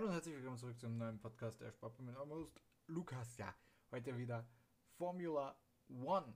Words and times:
Hallo 0.00 0.08
und 0.08 0.14
herzlich 0.14 0.34
willkommen 0.34 0.56
zurück 0.56 0.80
zum 0.80 0.96
neuen 0.96 1.20
Podcast 1.20 1.60
der 1.60 1.70
Sport 1.72 2.00
mit 2.00 2.16
eurem 2.16 2.50
Lukas. 2.86 3.36
Ja, 3.36 3.54
heute 3.90 4.16
wieder 4.16 4.48
Formula 4.96 5.54
One. 5.90 6.32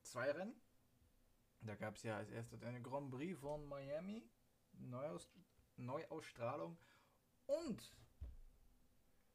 Zwei 0.00 0.30
Rennen. 0.30 0.58
Da 1.60 1.74
gab 1.74 1.96
es 1.96 2.02
ja 2.04 2.16
als 2.16 2.30
erstes 2.30 2.62
eine 2.62 2.80
Grand 2.80 3.10
Prix 3.10 3.38
von 3.38 3.68
Miami, 3.68 4.26
Neuaus 4.72 5.30
Neuausstrahlung 5.76 6.78
und 7.44 7.94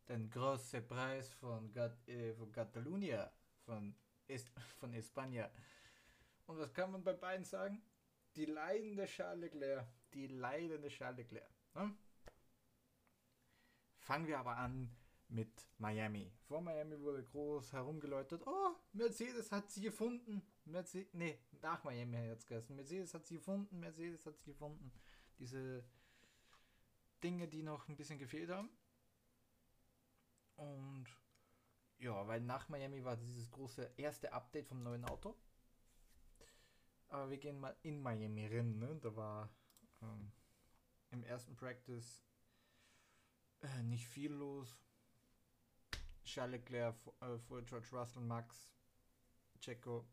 den 0.07 0.31
großen 0.31 0.87
Preis 0.87 1.31
von, 1.33 1.71
Gat 1.71 2.07
äh, 2.07 2.33
von 2.33 2.51
Catalunya, 2.51 3.31
von, 3.65 3.95
es 4.25 4.49
von 4.79 4.95
España. 4.95 5.47
Und 6.47 6.57
was 6.57 6.73
kann 6.73 6.91
man 6.91 7.03
bei 7.03 7.13
beiden 7.13 7.45
sagen? 7.45 7.83
Die 8.35 8.45
leidende 8.45 9.05
Charles 9.05 9.53
Leclerc. 9.53 9.85
Die 10.15 10.25
leidende 10.25 10.87
Charles 10.87 11.17
Leclerc. 11.17 11.51
Hm? 11.75 11.95
Fangen 14.09 14.25
wir 14.25 14.39
aber 14.39 14.57
an 14.57 14.89
mit 15.27 15.69
Miami. 15.77 16.33
Vor 16.47 16.61
Miami 16.61 16.99
wurde 16.99 17.23
groß 17.23 17.73
herumgeläutet, 17.73 18.41
oh, 18.47 18.71
Mercedes 18.91 19.51
hat 19.51 19.69
sie 19.69 19.81
gefunden. 19.81 20.41
Mercedes, 20.65 21.13
nee, 21.13 21.37
nach 21.61 21.83
Miami 21.83 22.17
jetzt 22.25 22.47
gestern. 22.47 22.77
Mercedes 22.77 23.13
hat 23.13 23.27
sie 23.27 23.35
gefunden, 23.35 23.79
Mercedes 23.79 24.25
hat 24.25 24.35
sie 24.39 24.45
gefunden. 24.45 24.91
Diese 25.37 25.85
Dinge, 27.21 27.47
die 27.47 27.61
noch 27.61 27.87
ein 27.87 27.95
bisschen 27.95 28.17
gefehlt 28.17 28.49
haben. 28.49 28.71
Und 30.55 31.05
ja, 31.99 32.27
weil 32.27 32.41
nach 32.41 32.67
Miami 32.67 33.03
war 33.03 33.15
dieses 33.15 33.51
große 33.51 33.91
erste 33.95 34.33
Update 34.33 34.65
vom 34.69 34.81
neuen 34.81 35.05
Auto. 35.05 35.35
Aber 37.09 37.29
wir 37.29 37.37
gehen 37.37 37.59
mal 37.59 37.77
in 37.83 38.01
Miami 38.01 38.47
rein. 38.47 38.79
Ne? 38.79 38.97
Da 39.03 39.15
war 39.15 39.53
ähm, 40.01 40.31
im 41.11 41.23
ersten 41.23 41.55
Practice 41.55 42.23
äh, 43.61 43.83
nicht 43.83 44.07
viel 44.07 44.31
los. 44.31 44.77
Charles 46.23 46.59
Leclerc 46.61 46.95
äh, 47.21 47.37
vor 47.37 47.61
George 47.63 47.87
Russell, 47.91 48.21
Max, 48.21 48.73
Checo. 49.59 50.07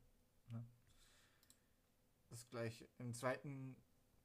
Ne? 0.48 0.66
Das 2.28 2.48
gleiche. 2.48 2.88
Im 2.98 3.12
zweiten 3.12 3.76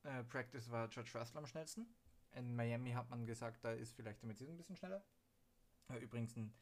äh, 0.04 0.24
Practice 0.24 0.70
war 0.72 0.88
George 0.88 1.12
Russell 1.14 1.38
am 1.38 1.46
schnellsten. 1.46 1.86
In 2.34 2.56
Miami 2.56 2.92
hat 2.92 3.10
man 3.10 3.26
gesagt, 3.26 3.64
da 3.64 3.72
ist 3.74 3.94
vielleicht 3.94 4.22
der 4.22 4.28
Mercedes 4.28 4.54
ein 4.54 4.58
bisschen 4.58 4.78
schneller. 4.78 5.04
Übrigens 6.00 6.38
ein 6.38 6.54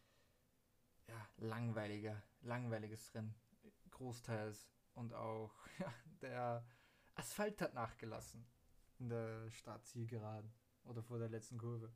ja, 1.07 1.30
langweiliger, 1.37 2.23
langweiliges 2.41 3.13
Rennen. 3.13 3.35
Großteils. 3.91 4.67
Und 4.93 5.13
auch 5.13 5.53
ja, 5.80 5.93
der 6.21 6.65
Asphalt 7.15 7.61
hat 7.61 7.73
nachgelassen 7.73 8.45
in 8.97 9.09
der 9.09 9.49
Startzielgeraden 9.52 10.52
oder 10.83 11.03
vor 11.03 11.19
der 11.19 11.30
letzten 11.30 11.57
Kurve. 11.57 11.93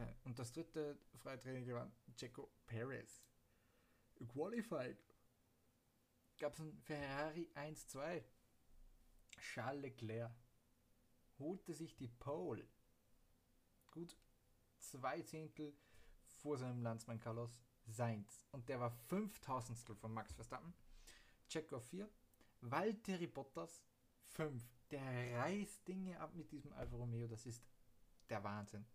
Ja, 0.00 0.14
und 0.24 0.38
das 0.38 0.52
dritte 0.52 0.98
Freitraining 1.16 1.72
war 1.74 1.90
Checo 2.16 2.50
Perez. 2.66 3.22
Qualified. 4.28 4.96
Gab 6.38 6.54
es 6.54 6.60
ein 6.60 6.72
Ferrari 6.78 7.50
1-2. 7.54 8.24
Charles 9.38 9.82
Leclerc 9.82 10.32
holte 11.38 11.74
sich 11.74 11.96
die 11.96 12.08
Pole. 12.08 12.66
Gut 13.90 14.16
zwei 14.78 15.20
Zehntel 15.20 15.74
vor 16.24 16.56
seinem 16.56 16.82
Landsmann 16.82 17.20
Carlos 17.20 17.60
Sainz. 17.86 18.46
Und 18.52 18.68
der 18.68 18.80
war 18.80 18.90
5000 18.90 19.78
von 19.98 20.14
Max 20.14 20.32
Verstappen. 20.32 20.72
Checo 21.48 21.78
4. 21.78 22.08
Valtteri 22.62 23.26
Bottas 23.26 23.82
5. 24.28 24.62
Der 24.90 25.02
reißt 25.38 25.86
Dinge 25.86 26.18
ab 26.20 26.34
mit 26.34 26.50
diesem 26.50 26.72
Alfa 26.72 26.96
Romeo. 26.96 27.28
Das 27.28 27.44
ist 27.44 27.62
der 28.28 28.42
Wahnsinn. 28.42 28.86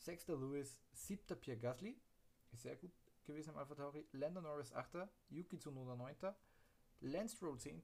Sechster 0.00 0.34
Lewis, 0.34 0.80
siebter 0.94 1.36
Pierre 1.36 1.58
Gasly, 1.58 2.00
ist 2.52 2.62
sehr 2.62 2.74
gut 2.76 2.90
gewesen 3.26 3.50
im 3.50 3.58
Alpha 3.58 3.74
Tauri. 3.74 4.08
Lando 4.12 4.40
Norris 4.40 4.72
8. 4.72 5.06
Yuki 5.28 5.58
Tsunoda 5.58 5.94
9. 5.94 6.34
Lance 7.02 7.36
Stroll 7.36 7.58
10. 7.58 7.82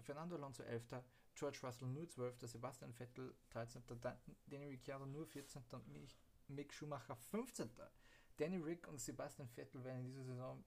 Fernando 0.00 0.34
Alonso 0.34 0.64
11. 0.64 1.04
George 1.36 1.60
Russell 1.62 1.86
nur 1.86 2.08
12. 2.08 2.40
Sebastian 2.40 2.92
Vettel 2.92 3.36
13. 3.50 3.84
Danny 4.46 4.66
Ricciardo 4.66 5.06
nur 5.06 5.26
14. 5.26 5.62
und 5.72 6.16
Mick 6.48 6.72
Schumacher 6.72 7.14
15. 7.14 7.70
Danny 8.36 8.56
Rick 8.56 8.88
und 8.88 9.00
Sebastian 9.00 9.48
Vettel 9.48 9.84
werden 9.84 10.00
in 10.00 10.06
dieser 10.06 10.24
Saison 10.24 10.64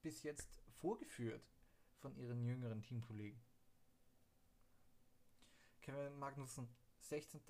bis 0.00 0.22
jetzt 0.22 0.62
vorgeführt 0.80 1.46
von 1.98 2.16
ihren 2.16 2.46
jüngeren 2.46 2.82
Teamkollegen. 2.82 3.38
Kevin 5.82 6.18
Magnussen 6.18 6.66
16. 7.00 7.42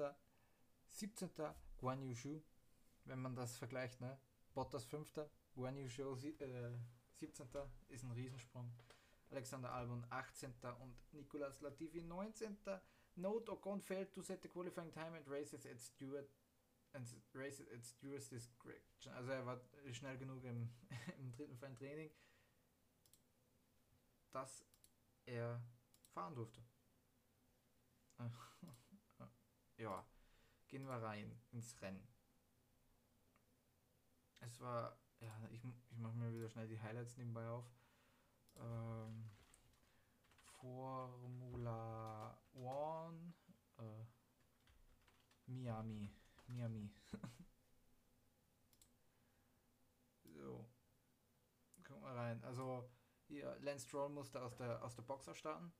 17. 0.90 1.30
Guan 1.78 2.02
Yu 2.02 2.14
Shu, 2.14 2.42
wenn 3.04 3.20
man 3.20 3.34
das 3.34 3.56
vergleicht, 3.56 4.00
ne? 4.00 4.18
Bottas 4.54 4.84
5. 4.84 5.28
Guan 5.54 5.76
Yu 5.76 5.88
Shu 5.88 6.14
äh, 6.16 6.78
17. 7.14 7.46
ist 7.88 8.04
ein 8.04 8.12
Riesensprung. 8.12 8.72
Alexander 9.30 9.72
Albon 9.72 10.04
18. 10.10 10.52
und 10.80 10.96
Nicolas 11.12 11.60
Latifi 11.60 12.02
19. 12.02 12.58
Note 13.16 13.52
Ocon 13.52 13.80
failed 13.80 14.12
to 14.12 14.22
set 14.22 14.42
the 14.42 14.48
qualifying 14.48 14.92
time 14.92 15.14
and 15.14 15.26
races 15.28 15.66
at 15.66 15.80
Stewart 15.80 16.28
and 16.94 17.06
races 17.34 17.68
at 17.72 17.84
Stewart's 17.84 18.28
discretion. 18.28 19.12
Also 19.14 19.32
er 19.32 19.46
war 19.46 19.60
schnell 19.92 20.18
genug 20.18 20.44
im, 20.44 20.70
im 21.18 21.32
dritten 21.32 21.56
freien 21.56 21.76
Training, 21.76 22.10
dass 24.32 24.64
er 25.26 25.62
fahren 26.12 26.34
durfte. 26.34 26.62
ja, 29.78 30.04
gehen 30.70 30.86
wir 30.86 31.02
rein 31.02 31.36
ins 31.50 31.80
Rennen. 31.82 32.06
Es 34.40 34.60
war, 34.60 34.96
ja, 35.18 35.32
ich, 35.50 35.62
ich 35.90 35.98
mache 35.98 36.16
mir 36.16 36.32
wieder 36.32 36.48
schnell 36.48 36.68
die 36.68 36.80
Highlights 36.80 37.16
nebenbei 37.16 37.46
auf. 37.48 37.66
Ähm, 38.56 39.30
Formula 40.60 42.38
One, 42.54 43.34
äh, 43.78 44.04
Miami, 45.46 46.10
Miami. 46.46 46.90
so, 50.24 50.68
gucken 51.84 52.02
wir 52.02 52.14
rein. 52.14 52.42
Also 52.44 52.88
hier, 53.26 53.56
Lance 53.60 53.86
Stroll 53.86 54.10
musste 54.10 54.42
aus 54.42 54.56
der 54.56 54.82
aus 54.82 54.94
der 54.94 55.02
Box 55.02 55.28
starten, 55.36 55.72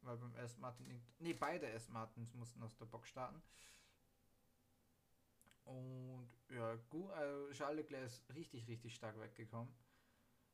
weil 0.00 0.16
beim 0.16 0.34
ersten 0.34 0.60
Martin, 0.60 1.02
nee, 1.18 1.34
beide 1.34 1.66
erst 1.66 1.90
Martins 1.90 2.34
mussten 2.34 2.62
aus 2.62 2.76
der 2.76 2.86
Box 2.86 3.08
starten. 3.08 3.42
Und 5.64 6.28
ja, 6.50 6.74
gut, 6.90 7.10
also 7.12 7.52
Charles 7.52 7.76
Leclerc 7.76 8.04
ist 8.04 8.34
richtig, 8.34 8.68
richtig 8.68 8.94
stark 8.94 9.18
weggekommen. 9.20 9.72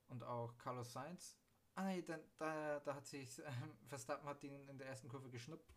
Und 0.08 0.22
auch 0.22 0.56
Carlos 0.58 0.92
Sainz 0.92 1.38
Ah 1.78 1.84
nee, 1.84 2.02
dann, 2.02 2.20
da, 2.38 2.80
da 2.80 2.96
hat 2.96 3.06
sich 3.06 3.38
äh, 3.38 3.52
Verstappen 3.86 4.28
hat 4.28 4.42
ihn 4.42 4.68
in 4.68 4.78
der 4.78 4.88
ersten 4.88 5.08
Kurve 5.08 5.30
geschnuppt. 5.30 5.72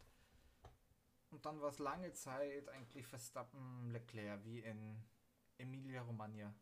Und 1.29 1.45
dann 1.45 1.61
war 1.61 1.69
es 1.69 1.77
lange 1.77 2.11
Zeit 2.13 2.67
eigentlich 2.69 3.05
Verstappen 3.05 3.91
Leclerc 3.91 4.43
wie 4.43 4.61
in 4.61 5.03
Emilia 5.59 6.01
Romagna. 6.01 6.55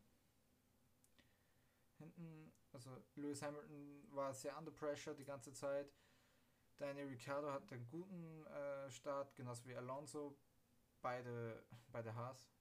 Hinten, 1.96 2.52
also 2.70 3.02
Lewis 3.14 3.40
Hamilton 3.40 4.06
war 4.10 4.34
sehr 4.34 4.58
under 4.58 4.72
pressure 4.72 5.14
die 5.14 5.24
ganze 5.24 5.54
Zeit. 5.54 5.90
Daniel 6.76 7.06
Ricciardo 7.06 7.50
hat 7.50 7.72
einen 7.72 7.88
guten 7.88 8.44
äh, 8.46 8.90
Start, 8.90 9.34
genauso 9.36 9.64
wie 9.64 9.74
Alonso. 9.74 10.36
Beide, 11.00 11.64
beide 11.90 12.14
Haas 12.14 12.52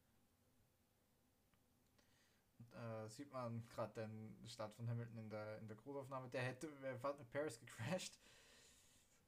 äh, 2.74 3.08
sieht 3.10 3.32
man 3.32 3.68
gerade 3.70 3.94
den 4.02 4.48
Start 4.48 4.74
von 4.74 4.88
Hamilton 4.90 5.18
in 5.18 5.30
der, 5.30 5.58
in 5.60 5.68
der 5.68 5.78
Großaufnahme. 5.78 6.30
Der 6.30 6.42
hätte 6.42 6.68
mit 6.70 7.32
Paris 7.32 7.60
gecrashed. 7.60 8.20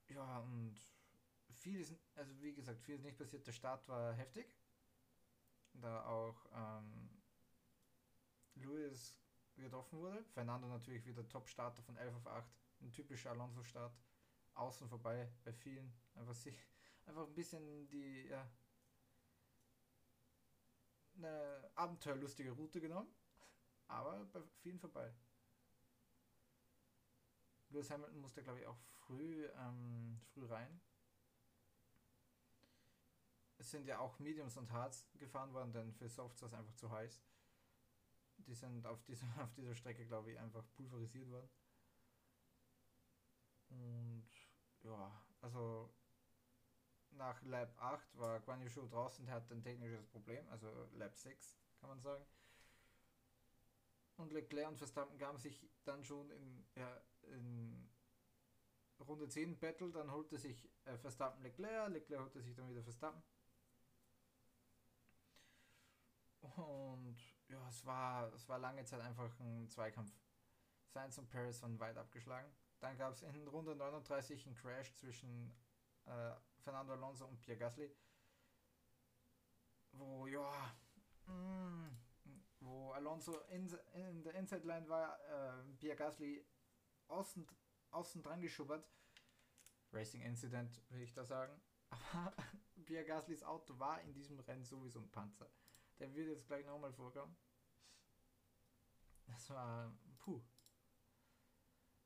Ja, 0.10 0.40
und 0.40 0.76
viel 1.54 1.80
ist, 1.80 1.96
also 2.16 2.40
wie 2.42 2.54
gesagt, 2.54 2.82
viel 2.82 2.96
ist 2.96 3.04
nicht 3.04 3.18
passiert. 3.18 3.46
Der 3.46 3.52
Start 3.52 3.88
war 3.88 4.14
heftig. 4.14 4.56
Da 5.74 6.06
auch 6.06 6.46
ähm, 6.54 7.10
Lewis 8.56 9.18
getroffen 9.56 10.00
wurde. 10.00 10.24
Fernando 10.34 10.68
natürlich 10.68 11.06
wieder 11.06 11.28
Top-Starter 11.28 11.82
von 11.84 11.96
11 11.98 12.16
auf 12.16 12.28
8. 12.28 12.46
Ein 12.82 12.92
typischer 12.92 13.32
Alonso-Start. 13.32 13.94
Außen 14.56 14.90
vorbei 14.90 15.32
bei 15.44 15.54
vielen. 15.54 15.94
Einfach, 16.16 16.36
sich, 16.36 16.58
einfach 17.06 17.26
ein 17.26 17.34
bisschen 17.34 17.88
die, 17.90 18.28
ja, 18.28 18.50
eine 21.16 21.72
abenteuerlustige 21.76 22.52
Route 22.52 22.82
genommen 22.82 23.14
aber 23.92 24.26
bei 24.32 24.42
vielen 24.62 24.80
vorbei. 24.80 25.14
Lewis 27.70 27.90
Hamilton 27.90 28.20
musste, 28.20 28.44
glaube 28.44 28.60
ich, 28.60 28.68
auch 28.68 28.78
früh, 29.06 29.46
ähm, 29.46 30.20
früh 30.34 30.46
rein. 30.46 30.82
Es 33.58 33.70
sind 33.70 33.86
ja 33.86 34.00
auch 34.00 34.18
Mediums 34.20 34.58
und 34.58 34.72
Hards 34.72 35.08
gefahren 35.20 35.54
worden, 35.54 35.72
denn 35.72 35.94
für 35.94 36.10
Softs 36.10 36.42
war 36.42 36.48
es 36.48 36.54
einfach 36.54 36.74
zu 36.76 36.92
heiß. 36.92 37.22
Die 38.38 38.56
sind 38.56 38.86
auf 38.86 39.04
dieser, 39.04 39.28
auf 39.44 39.54
dieser 39.54 39.76
Strecke, 39.76 40.06
glaube 40.06 40.32
ich, 40.32 40.40
einfach 40.40 40.64
pulverisiert 40.74 41.30
worden. 41.30 41.50
Und 43.70 44.28
ja, 44.84 45.22
also 45.42 45.94
nach 47.12 47.42
Lab 47.44 47.74
8 47.78 48.18
war 48.18 48.40
Guan 48.42 48.62
Yu 48.62 48.70
Shu 48.70 48.88
draußen, 48.88 49.26
der 49.26 49.36
hat 49.36 49.52
ein 49.52 49.64
technisches 49.64 50.06
Problem, 50.08 50.48
also 50.50 50.90
Lab 50.94 51.16
6 51.16 51.56
kann 51.80 51.90
man 51.90 52.02
sagen. 52.02 52.26
Und 54.22 54.32
Leclerc 54.32 54.70
und 54.70 54.78
Verstappen 54.78 55.18
gaben 55.18 55.40
sich 55.40 55.68
dann 55.84 56.04
schon 56.04 56.30
in, 56.30 56.66
ja, 56.76 57.02
in 57.24 57.90
Runde 59.00 59.28
10 59.28 59.58
Battle, 59.58 59.90
dann 59.92 60.12
holte 60.12 60.38
sich 60.38 60.70
äh, 60.86 60.96
Verstappen 60.98 61.42
Leclerc, 61.42 61.90
Leclerc 61.90 62.22
holte 62.22 62.42
sich 62.42 62.56
dann 62.56 62.70
wieder 62.70 62.84
Verstappen. 62.84 63.24
Und 66.42 67.18
ja, 67.48 67.68
es 67.68 67.84
war, 67.84 68.32
es 68.34 68.48
war 68.48 68.60
lange 68.60 68.86
Zeit 68.86 69.02
einfach 69.02 69.40
ein 69.40 69.68
Zweikampf. 69.70 70.12
Sainz 70.90 71.18
und 71.18 71.28
Paris 71.30 71.62
waren 71.64 71.80
weit 71.80 71.98
abgeschlagen. 71.98 72.52
Dann 72.80 72.98
gab 72.98 73.14
es 73.14 73.24
in 73.24 73.48
Runde 73.48 73.76
39 73.76 74.46
einen 74.46 74.56
Crash 74.56 74.94
zwischen 74.96 75.52
äh, 76.06 76.34
Fernando 76.60 76.94
Alonso 76.94 77.26
und 77.26 77.40
Pierre 77.42 77.58
Gasly. 77.58 77.92
Wo, 79.94 80.28
ja, 80.28 80.76
mh, 81.26 81.34
mm, 81.34 81.98
wo 82.62 82.92
Alonso 82.92 83.40
in, 83.50 83.68
in 83.94 84.24
der 84.24 84.36
Inside 84.36 84.66
Line 84.66 84.88
war, 84.88 85.20
äh, 85.20 85.64
Pierre 85.80 85.98
Gasly 85.98 86.46
außen, 87.08 87.46
außen 87.92 88.22
dran 88.24 88.42
geschubbert. 88.42 88.88
Racing 89.92 90.22
Incident, 90.22 90.82
will 90.90 91.02
ich 91.02 91.14
da 91.14 91.26
sagen. 91.26 91.60
Aber 92.14 92.34
Pierre 92.86 93.06
Gaslys 93.06 93.44
Auto 93.44 93.78
war 93.78 94.00
in 94.02 94.14
diesem 94.14 94.40
Rennen 94.40 94.64
sowieso 94.64 95.00
ein 95.00 95.12
Panzer. 95.12 95.52
Der 96.00 96.14
wird 96.14 96.30
jetzt 96.30 96.48
gleich 96.48 96.66
nochmal 96.66 96.94
vorkommen. 96.94 97.36
Das 99.26 99.50
war. 99.50 99.94
Puh. 100.20 100.42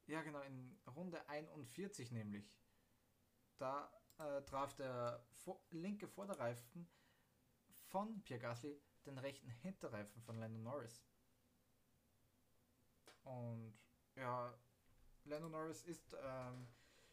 Ja, 0.07 0.21
genau, 0.21 0.41
in 0.41 0.79
Runde 0.87 1.27
41 1.27 2.11
nämlich. 2.11 2.59
Da 3.57 3.91
äh, 4.17 4.41
traf 4.43 4.73
der 4.75 5.25
vor 5.31 5.61
linke 5.69 6.07
Vorderreifen 6.07 6.89
von 7.69 8.21
Pierre 8.23 8.41
Gasly 8.41 8.81
den 9.05 9.17
rechten 9.17 9.49
Hinterreifen 9.49 10.21
von 10.21 10.37
Lando 10.37 10.59
Norris. 10.59 11.03
Und 13.23 13.77
ja, 14.15 14.53
Lando 15.25 15.49
Norris 15.49 15.81
ist 15.83 16.15
ähm, 16.21 16.67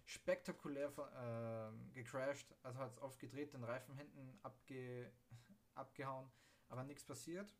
spektakulär 0.04 0.90
von, 0.90 1.08
ähm, 1.16 1.92
gecrashed, 1.92 2.54
also 2.62 2.78
hat 2.78 2.92
es 2.92 2.98
aufgedreht, 2.98 3.52
den 3.54 3.64
Reifen 3.64 3.94
hinten 3.94 4.38
abge 4.42 5.10
abgehauen, 5.74 6.30
aber 6.68 6.84
nichts 6.84 7.04
passiert. 7.04 7.54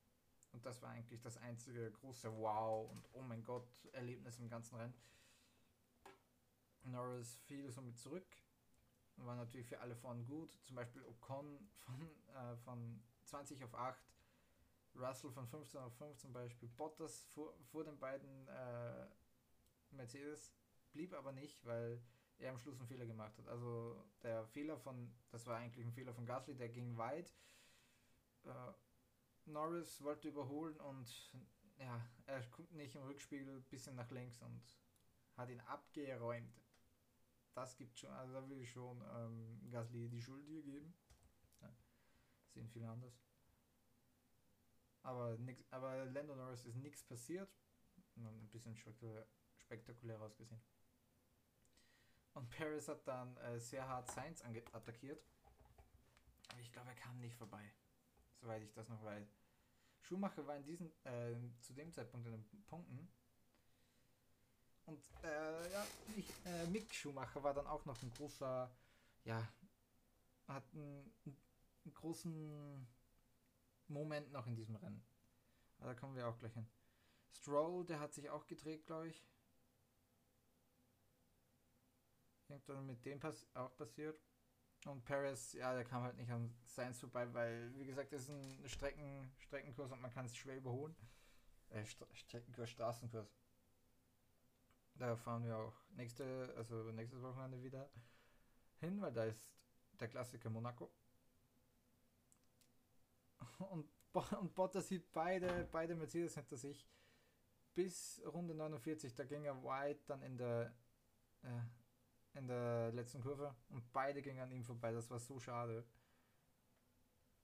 Und 0.52 0.66
das 0.66 0.82
war 0.82 0.90
eigentlich 0.90 1.22
das 1.22 1.38
einzige 1.38 1.90
große 1.92 2.30
Wow 2.36 2.90
und 2.90 3.08
Oh 3.12 3.22
mein 3.22 3.42
Gott 3.42 3.86
Erlebnis 3.92 4.38
im 4.38 4.50
ganzen 4.50 4.76
Rennen. 4.76 4.94
Norris 6.84 7.36
fiel 7.46 7.70
somit 7.70 7.96
zurück. 7.96 8.26
War 9.16 9.36
natürlich 9.36 9.66
für 9.66 9.80
alle 9.80 9.96
vorne 9.96 10.24
gut. 10.24 10.58
Zum 10.62 10.76
Beispiel 10.76 11.02
Ocon 11.04 11.70
von, 11.76 12.10
äh, 12.34 12.56
von 12.56 13.02
20 13.24 13.62
auf 13.64 13.74
8. 13.74 14.11
Russell 14.94 15.30
von 15.30 15.46
15 15.46 15.80
auf 15.80 15.94
5 15.96 16.16
zum 16.18 16.32
Beispiel. 16.32 16.68
Bottas 16.68 17.24
vor, 17.34 17.54
vor 17.70 17.84
den 17.84 17.98
beiden 17.98 18.48
äh, 18.48 19.06
Mercedes. 19.90 20.54
Blieb 20.92 21.14
aber 21.14 21.32
nicht, 21.32 21.64
weil 21.64 22.02
er 22.38 22.50
am 22.50 22.58
Schluss 22.58 22.78
einen 22.78 22.88
Fehler 22.88 23.06
gemacht 23.06 23.36
hat. 23.38 23.48
Also 23.48 24.04
der 24.22 24.46
Fehler 24.46 24.76
von, 24.76 25.14
das 25.30 25.46
war 25.46 25.56
eigentlich 25.56 25.86
ein 25.86 25.92
Fehler 25.92 26.12
von 26.12 26.26
Gasly, 26.26 26.54
der 26.54 26.68
ging 26.68 26.96
weit. 26.96 27.32
Äh, 28.44 28.72
Norris 29.46 30.02
wollte 30.02 30.28
überholen 30.28 30.78
und 30.80 31.34
ja, 31.78 32.00
er 32.26 32.40
guckt 32.50 32.72
nicht 32.72 32.94
im 32.94 33.02
Rückspiegel 33.02 33.60
bisschen 33.62 33.96
nach 33.96 34.10
links 34.10 34.40
und 34.40 34.62
hat 35.36 35.48
ihn 35.48 35.60
abgeräumt. 35.60 36.62
Das 37.54 37.76
gibt 37.76 37.98
schon, 37.98 38.10
also 38.10 38.32
da 38.32 38.48
will 38.48 38.60
ich 38.60 38.70
schon 38.70 39.02
ähm, 39.14 39.70
Gasly 39.70 40.08
die 40.08 40.22
Schuld 40.22 40.46
hier 40.46 40.62
geben. 40.62 40.94
Ja, 41.60 41.74
sehen 42.54 42.68
viele 42.68 42.88
anders. 42.88 43.31
Aber, 45.02 45.36
nix, 45.38 45.64
aber 45.70 46.04
Lando 46.06 46.34
Norris 46.34 46.64
ist 46.64 46.76
nichts 46.76 47.02
passiert. 47.02 47.50
Ein 48.16 48.48
bisschen 48.50 48.76
spektakulär, 48.76 49.26
spektakulär 49.58 50.20
ausgesehen. 50.20 50.60
Und 52.34 52.48
Paris 52.50 52.88
hat 52.88 53.06
dann 53.06 53.36
äh, 53.38 53.58
sehr 53.58 53.86
hart 53.86 54.10
Sainz 54.10 54.42
attackiert. 54.72 55.22
Aber 56.50 56.60
ich 56.60 56.72
glaube, 56.72 56.90
er 56.90 56.96
kam 56.96 57.18
nicht 57.20 57.34
vorbei 57.34 57.72
soweit 58.42 58.62
ich 58.62 58.72
das 58.74 58.88
noch 58.88 59.02
weiß. 59.02 59.26
Schumacher 60.00 60.46
war 60.46 60.56
in 60.56 60.64
diesen, 60.64 60.92
äh, 61.04 61.34
zu 61.60 61.72
dem 61.72 61.92
Zeitpunkt 61.92 62.26
in 62.26 62.32
den 62.32 62.64
Punkten. 62.66 63.08
Und 64.84 65.00
äh, 65.22 65.72
ja, 65.72 65.86
ich, 66.16 66.28
äh, 66.44 66.66
Mick 66.66 66.92
Schumacher 66.92 67.42
war 67.42 67.54
dann 67.54 67.66
auch 67.68 67.84
noch 67.84 68.02
ein 68.02 68.10
großer, 68.10 68.68
ja, 69.24 69.48
hat 70.48 70.64
einen, 70.74 71.14
einen 71.24 71.94
großen 71.94 72.88
Moment 73.92 74.32
noch 74.32 74.46
in 74.46 74.56
diesem 74.56 74.76
Rennen. 74.76 75.04
Aber 75.78 75.88
da 75.88 75.94
kommen 75.94 76.16
wir 76.16 76.28
auch 76.28 76.38
gleich 76.38 76.54
hin. 76.54 76.68
Stroll, 77.32 77.84
der 77.84 78.00
hat 78.00 78.12
sich 78.12 78.30
auch 78.30 78.46
gedreht, 78.46 78.86
glaube 78.86 79.08
ich. 79.08 79.26
Irgendwann 82.48 82.86
mit 82.86 83.04
dem 83.04 83.18
pass 83.18 83.46
auch 83.54 83.74
passiert. 83.76 84.20
Und 84.84 85.04
Paris, 85.04 85.52
ja, 85.52 85.74
der 85.74 85.84
kam 85.84 86.02
halt 86.02 86.16
nicht 86.16 86.30
an 86.30 86.54
Science 86.66 86.98
vorbei, 87.00 87.32
weil, 87.32 87.72
wie 87.78 87.86
gesagt, 87.86 88.12
das 88.12 88.22
ist 88.22 88.30
ein 88.30 88.68
Strecken, 88.68 89.32
Streckenkurs 89.38 89.92
und 89.92 90.00
man 90.00 90.12
kann 90.12 90.26
es 90.26 90.36
schwer 90.36 90.56
überholen. 90.56 90.96
Äh, 91.70 91.84
St 91.84 92.04
Streckenkurs, 92.12 92.70
Straßenkurs. 92.70 93.32
Da 94.94 95.16
fahren 95.16 95.44
wir 95.44 95.56
auch 95.56 95.74
nächste, 95.90 96.52
also 96.56 96.90
nächstes 96.92 97.22
Wochenende 97.22 97.62
wieder 97.62 97.88
hin, 98.80 99.00
weil 99.00 99.12
da 99.12 99.24
ist 99.24 99.54
der 100.00 100.08
Klassiker 100.08 100.50
Monaco. 100.50 100.90
Und, 103.58 103.88
und 104.12 104.54
Bottas 104.54 104.88
sieht 104.88 105.12
beide, 105.12 105.68
beide 105.70 105.94
Mercedes 105.94 106.34
hinter 106.34 106.56
sich 106.56 106.86
bis 107.74 108.20
Runde 108.26 108.54
49. 108.54 109.14
Da 109.14 109.24
ging 109.24 109.44
er 109.44 109.62
weit 109.64 110.08
dann 110.08 110.22
in 110.22 110.36
der 110.36 110.74
äh, 111.42 111.60
in 112.34 112.46
der 112.46 112.92
letzten 112.92 113.20
Kurve 113.20 113.54
und 113.68 113.92
beide 113.92 114.22
gingen 114.22 114.40
an 114.40 114.50
ihm 114.50 114.64
vorbei. 114.64 114.92
Das 114.92 115.10
war 115.10 115.18
so 115.18 115.38
schade. 115.38 115.84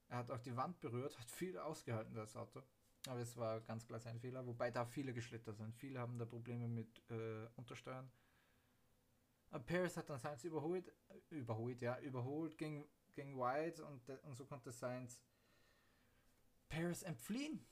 Er 0.08 0.18
hat 0.18 0.30
auch 0.30 0.38
die 0.38 0.56
Wand 0.56 0.80
berührt, 0.80 1.18
hat 1.18 1.30
viel 1.30 1.58
ausgehalten, 1.58 2.14
das 2.14 2.34
Auto. 2.36 2.62
Aber 3.06 3.20
es 3.20 3.36
war 3.36 3.60
ganz 3.60 3.86
klar 3.86 4.00
sein 4.00 4.18
Fehler, 4.18 4.46
wobei 4.46 4.70
da 4.70 4.84
viele 4.84 5.12
geschlittert 5.12 5.56
sind. 5.56 5.74
Viele 5.76 6.00
haben 6.00 6.18
da 6.18 6.24
Probleme 6.24 6.66
mit 6.68 7.02
äh, 7.10 7.46
Untersteuern. 7.56 8.10
Aber 9.50 9.64
Paris 9.64 9.96
hat 9.96 10.08
dann 10.08 10.18
Sainz 10.18 10.44
überholt, 10.44 10.92
äh, 11.08 11.34
überholt, 11.36 11.80
ja, 11.80 11.98
überholt, 12.00 12.56
ging, 12.58 12.86
ging 13.14 13.36
wide 13.36 13.84
und, 13.84 14.08
und 14.24 14.36
so 14.36 14.46
konnte 14.46 14.72
Sainz 14.72 15.18
Paris 16.68 17.02
entfliehen. 17.02 17.64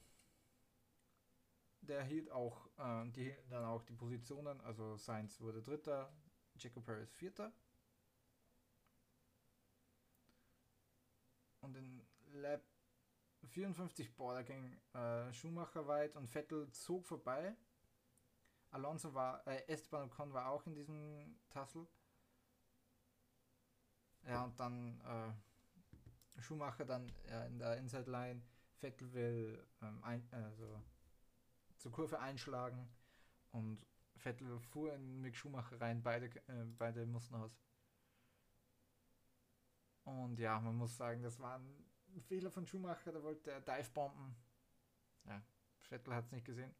Der 1.80 2.02
hielt 2.04 2.30
auch, 2.30 2.68
äh, 2.78 3.08
die 3.10 3.34
dann 3.48 3.64
auch 3.64 3.82
die 3.82 3.94
Positionen, 3.94 4.60
also 4.62 4.96
Sainz 4.96 5.40
wurde 5.40 5.62
Dritter, 5.62 6.12
Jaco 6.56 6.80
Perez 6.80 7.12
Vierter. 7.12 7.52
Und 11.60 11.76
in 11.76 12.06
Lab 12.32 12.62
54, 13.48 14.14
boah, 14.16 14.34
da 14.34 14.42
ging 14.42 14.78
äh, 14.94 15.32
Schumacher 15.32 15.86
weit 15.86 16.16
und 16.16 16.28
Vettel 16.28 16.70
zog 16.72 17.06
vorbei. 17.06 17.56
Alonso 18.70 19.14
war, 19.14 19.46
äh, 19.46 19.66
Esteban 19.68 20.10
Ocon 20.10 20.32
war 20.32 20.50
auch 20.50 20.66
in 20.66 20.74
diesem 20.74 21.38
Tassel. 21.50 21.86
Ja, 24.26 24.42
und 24.44 24.58
dann 24.58 25.00
äh, 25.00 26.40
Schumacher 26.40 26.84
dann 26.84 27.12
äh, 27.28 27.46
in 27.46 27.58
der 27.58 27.76
Inside 27.78 28.10
Line. 28.10 28.42
Vettel 28.78 29.12
will 29.12 29.66
ähm, 29.82 30.02
ein, 30.04 30.28
also 30.32 30.82
zur 31.78 31.92
Kurve 31.92 32.18
einschlagen 32.18 32.88
und 33.52 33.84
Vettel 34.16 34.58
fuhr 34.60 34.92
in 34.94 35.20
Mick 35.20 35.36
Schumacher 35.36 35.80
rein, 35.80 36.02
beide, 36.02 36.26
äh, 36.48 36.64
beide 36.78 37.06
mussten 37.06 37.34
aus. 37.34 37.56
Und 40.04 40.38
ja, 40.38 40.60
man 40.60 40.76
muss 40.76 40.96
sagen, 40.96 41.22
das 41.22 41.38
war 41.40 41.58
ein 41.58 42.20
Fehler 42.22 42.50
von 42.50 42.66
Schumacher, 42.66 43.12
da 43.12 43.22
wollte 43.22 43.50
er 43.50 43.60
Dive-Bomben. 43.60 44.36
Ja, 45.24 45.42
Vettel 45.80 46.14
hat 46.14 46.24
es 46.26 46.32
nicht 46.32 46.44
gesehen. 46.44 46.74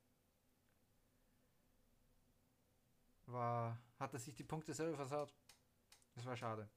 War, 3.27 3.79
hat 3.99 4.13
er 4.13 4.21
sich 4.21 4.35
die 4.35 4.45
Punkte 4.45 4.73
selber 4.73 4.97
versaut. 4.97 5.35
Das 6.15 6.25
war 6.25 6.37
schade. 6.37 6.69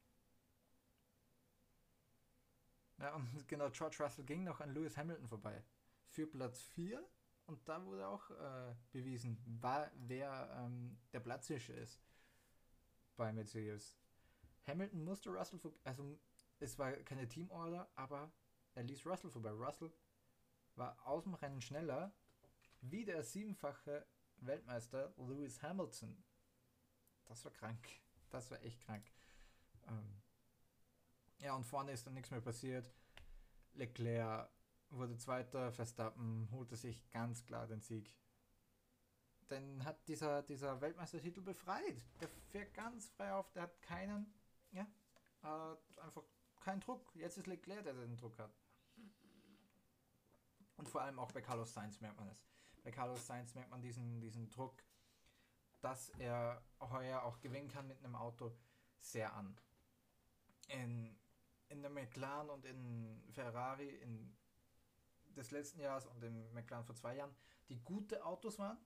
Ja, 3.00 3.16
und 3.16 3.28
genau, 3.48 3.70
George 3.70 3.98
Russell 4.00 4.26
ging 4.26 4.44
noch 4.44 4.60
an 4.60 4.74
Lewis 4.74 4.98
Hamilton 4.98 5.28
vorbei. 5.28 5.64
Für 6.08 6.28
Platz 6.28 6.62
4 6.64 7.04
und 7.46 7.68
da 7.68 7.84
wurde 7.84 8.08
auch 8.08 8.30
äh, 8.30 8.76
bewiesen, 8.92 9.42
war, 9.62 9.90
wer 9.96 10.56
ähm, 10.60 10.98
der 11.14 11.20
Platzhirsche 11.20 11.74
ist 11.74 12.00
bei 13.16 13.32
Mercedes. 13.34 13.98
Hamilton 14.68 15.04
musste 15.04 15.30
Russell 15.30 15.60
vorbei, 15.60 15.80
also 15.84 16.20
es 16.60 16.78
war 16.78 16.92
keine 16.92 17.28
Teamorder, 17.28 17.90
aber 17.96 18.32
er 18.76 18.84
ließ 18.84 19.06
Russell 19.06 19.32
vorbei. 19.32 19.52
Russell 19.52 19.92
war 20.76 20.96
aus 21.06 21.24
dem 21.24 21.34
Rennen 21.34 21.62
schneller 21.62 22.14
wie 22.82 23.04
der 23.04 23.24
siebenfache 23.24 24.06
Weltmeister 24.38 25.14
Lewis 25.18 25.62
Hamilton. 25.62 26.24
Das 27.26 27.44
war 27.46 27.52
krank. 27.52 27.88
Das 28.30 28.52
war 28.52 28.62
echt 28.62 28.80
krank. 28.82 29.12
Ähm, 29.88 30.19
Ja, 31.40 31.56
und 31.56 31.66
vorne 31.66 31.92
ist 31.92 32.06
dann 32.06 32.14
nichts 32.14 32.32
mehr 32.32 32.42
passiert. 32.42 32.92
Leclerc 33.74 34.50
wurde 34.90 35.18
Zweiter, 35.18 35.72
Verstappen 35.72 36.50
holte 36.52 36.76
sich 36.76 37.10
ganz 37.12 37.46
klar 37.46 37.68
den 37.68 37.82
Sieg. 37.82 38.12
Denn 39.50 39.84
hat 39.84 40.08
dieser, 40.08 40.44
dieser 40.44 40.80
Weltmeistertitel 40.82 41.42
befreit. 41.42 42.04
Der 42.20 42.30
fährt 42.52 42.74
ganz 42.74 43.10
frei 43.10 43.34
auf, 43.34 43.52
der 43.52 43.64
hat 43.64 43.82
keinen, 43.82 44.34
ja, 44.72 44.86
äh, 45.44 46.02
einfach 46.02 46.24
keinen 46.60 46.82
Druck. 46.82 47.16
Jetzt 47.16 47.38
ist 47.38 47.48
Leclerc, 47.48 47.84
der 47.84 47.94
den 47.94 48.18
Druck 48.18 48.38
hat. 48.38 48.54
Und 50.78 50.88
vor 50.88 51.02
allem 51.02 51.20
auch 51.20 51.32
bei 51.32 51.42
Carlos 51.42 51.74
Sainz 51.74 52.00
merkt 52.00 52.18
man 52.18 52.30
es. 52.30 52.46
Bei 52.84 52.92
Carlos 52.92 53.26
Sainz 53.26 53.54
merkt 53.56 53.72
man 53.72 53.82
diesen, 53.82 54.22
diesen 54.22 54.50
Druck, 54.50 54.84
dass 55.82 56.10
er 56.20 56.64
heuer 56.80 57.24
auch 57.24 57.40
gewinnen 57.40 57.68
kann 57.70 57.88
mit 57.88 57.98
einem 58.00 58.16
Auto, 58.16 58.56
sehr 59.00 59.34
an. 59.34 59.58
In, 60.68 61.19
in 61.70 61.82
der 61.82 61.92
McLaren 61.92 62.50
und 62.50 62.66
in 62.66 63.24
Ferrari 63.32 63.90
in 63.90 64.36
des 65.36 65.52
letzten 65.52 65.80
Jahres 65.80 66.06
und 66.06 66.24
im 66.24 66.54
McLaren 66.54 66.86
vor 66.86 66.96
zwei 66.96 67.16
Jahren, 67.16 67.34
die 67.70 67.80
gute 67.84 68.26
Autos 68.26 68.60
waren, 68.60 68.78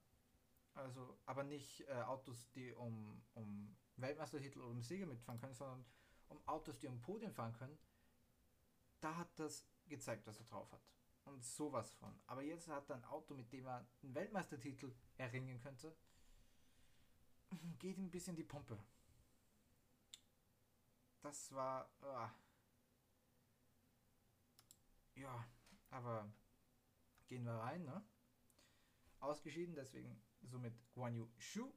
also 0.75 1.17
aber 1.25 1.43
nicht 1.43 1.81
äh, 1.87 1.93
Autos, 2.03 2.49
die 2.51 2.71
um, 2.73 3.21
um 3.33 3.75
Weltmeistertitel 3.97 4.59
oder 4.59 4.69
um 4.69 4.81
Siege 4.81 5.05
mitfahren 5.05 5.39
können, 5.39 5.53
sondern 5.53 5.85
um 6.29 6.47
Autos, 6.47 6.77
die 6.79 6.87
um 6.87 7.01
Podien 7.01 7.33
fahren 7.33 7.53
können, 7.53 7.77
da 8.99 9.15
hat 9.15 9.39
das 9.39 9.65
gezeigt, 9.87 10.25
was 10.27 10.39
er 10.39 10.45
drauf 10.45 10.71
hat. 10.71 10.81
Und 11.25 11.43
sowas 11.43 11.91
von. 11.91 12.13
Aber 12.27 12.41
jetzt 12.41 12.67
hat 12.67 12.89
er 12.89 12.97
ein 12.97 13.05
Auto, 13.05 13.33
mit 13.33 13.51
dem 13.53 13.65
er 13.65 13.87
einen 14.01 14.13
Weltmeistertitel 14.13 14.93
erringen 15.17 15.59
könnte. 15.59 15.95
Geht 17.79 17.97
ihm 17.97 18.05
ein 18.05 18.11
bisschen 18.11 18.35
die 18.35 18.43
Pumpe. 18.43 18.77
Das 21.21 21.53
war. 21.53 21.89
Uh, 22.01 22.27
ja, 25.15 25.47
aber 25.89 26.31
gehen 27.27 27.45
wir 27.45 27.53
rein, 27.53 27.83
ne? 27.83 28.03
Ausgeschieden, 29.19 29.75
deswegen 29.75 30.21
somit 30.41 30.73
Guan 30.93 31.15
Yu 31.15 31.29
Shu, 31.37 31.71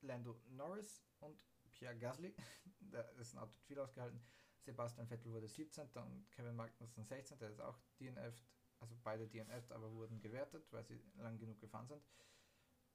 Lando 0.00 0.40
Norris 0.50 1.04
und 1.20 1.38
Pierre 1.72 1.98
Gasly. 1.98 2.34
da 2.80 3.00
ist 3.18 3.34
ein 3.34 3.38
Auto 3.38 3.54
viel 3.66 3.78
ausgehalten. 3.78 4.20
Sebastian 4.60 5.08
Vettel 5.08 5.32
wurde 5.32 5.48
17. 5.48 5.88
und 5.96 6.30
Kevin 6.30 6.56
Magnussen 6.56 7.04
16. 7.04 7.38
Der 7.38 7.50
ist 7.50 7.60
auch 7.60 7.78
DNF, 7.98 8.34
also 8.78 8.96
beide 9.02 9.28
DNF, 9.28 9.70
aber 9.72 9.92
wurden 9.92 10.20
gewertet, 10.20 10.66
weil 10.72 10.84
sie 10.84 11.02
lang 11.16 11.38
genug 11.38 11.60
gefahren 11.60 11.88
sind. 11.88 12.02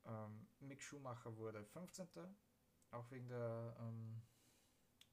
Ähm, 0.05 0.47
Mick 0.59 0.81
Schumacher 0.81 1.35
wurde 1.35 1.65
15. 1.65 2.07
Auch 2.91 3.11
wegen 3.11 3.27
der 3.27 3.75
ähm, 3.79 4.21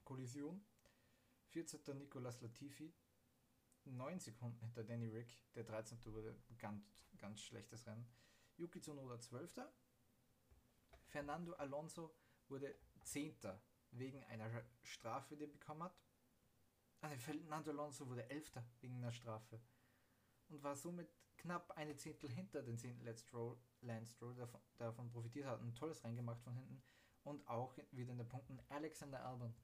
Kollision. 0.04 0.64
14. 1.48 1.98
Nicolas 1.98 2.40
Latifi. 2.40 2.94
9 3.86 4.20
Sekunden 4.20 4.60
hinter 4.60 4.84
Danny 4.84 5.08
Rick. 5.08 5.38
Der 5.54 5.64
13. 5.64 5.98
wurde 6.12 6.36
ganz, 6.58 7.06
ganz 7.18 7.40
schlechtes 7.40 7.86
Rennen. 7.86 8.06
Yuki 8.56 8.80
Tsunoda 8.80 9.18
12. 9.18 9.60
Fernando 11.06 11.52
Alonso 11.54 12.14
wurde 12.48 12.74
10. 13.02 13.36
wegen 13.90 14.24
einer 14.24 14.50
Strafe, 14.82 15.36
die 15.36 15.44
er 15.44 15.50
bekommen 15.50 15.84
hat. 15.84 15.96
Also 17.00 17.16
Fernando 17.16 17.70
Alonso 17.70 18.08
wurde 18.08 18.28
11. 18.30 18.52
wegen 18.80 18.96
einer 18.96 19.12
Strafe. 19.12 19.60
Und 20.48 20.62
war 20.62 20.76
somit 20.76 21.08
knapp 21.36 21.70
eine 21.72 21.96
Zehntel 21.96 22.30
hinter 22.30 22.62
den 22.62 22.78
10. 22.78 23.02
Lance 23.04 23.24
Stroll, 23.24 23.58
Lance 23.80 24.12
Stroll 24.12 24.34
der 24.34 24.48
davon 24.78 25.10
profitiert 25.10 25.46
hat. 25.46 25.60
Ein 25.60 25.74
tolles 25.74 26.02
Rennen 26.04 26.16
gemacht 26.16 26.40
von 26.42 26.54
hinten. 26.54 26.82
Und 27.22 27.46
auch 27.48 27.76
wieder 27.90 28.12
in 28.12 28.18
den 28.18 28.28
Punkten 28.28 28.60
Alexander 28.68 29.24
Albon. 29.24 29.54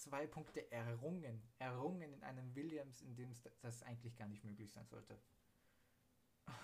Zwei 0.00 0.26
Punkte 0.26 0.72
errungen. 0.72 1.42
Errungen 1.58 2.14
in 2.14 2.22
einem 2.22 2.54
Williams, 2.54 3.02
in 3.02 3.14
dem 3.16 3.34
das 3.60 3.82
eigentlich 3.82 4.16
gar 4.16 4.28
nicht 4.28 4.42
möglich 4.44 4.72
sein 4.72 4.86
sollte. 4.86 5.20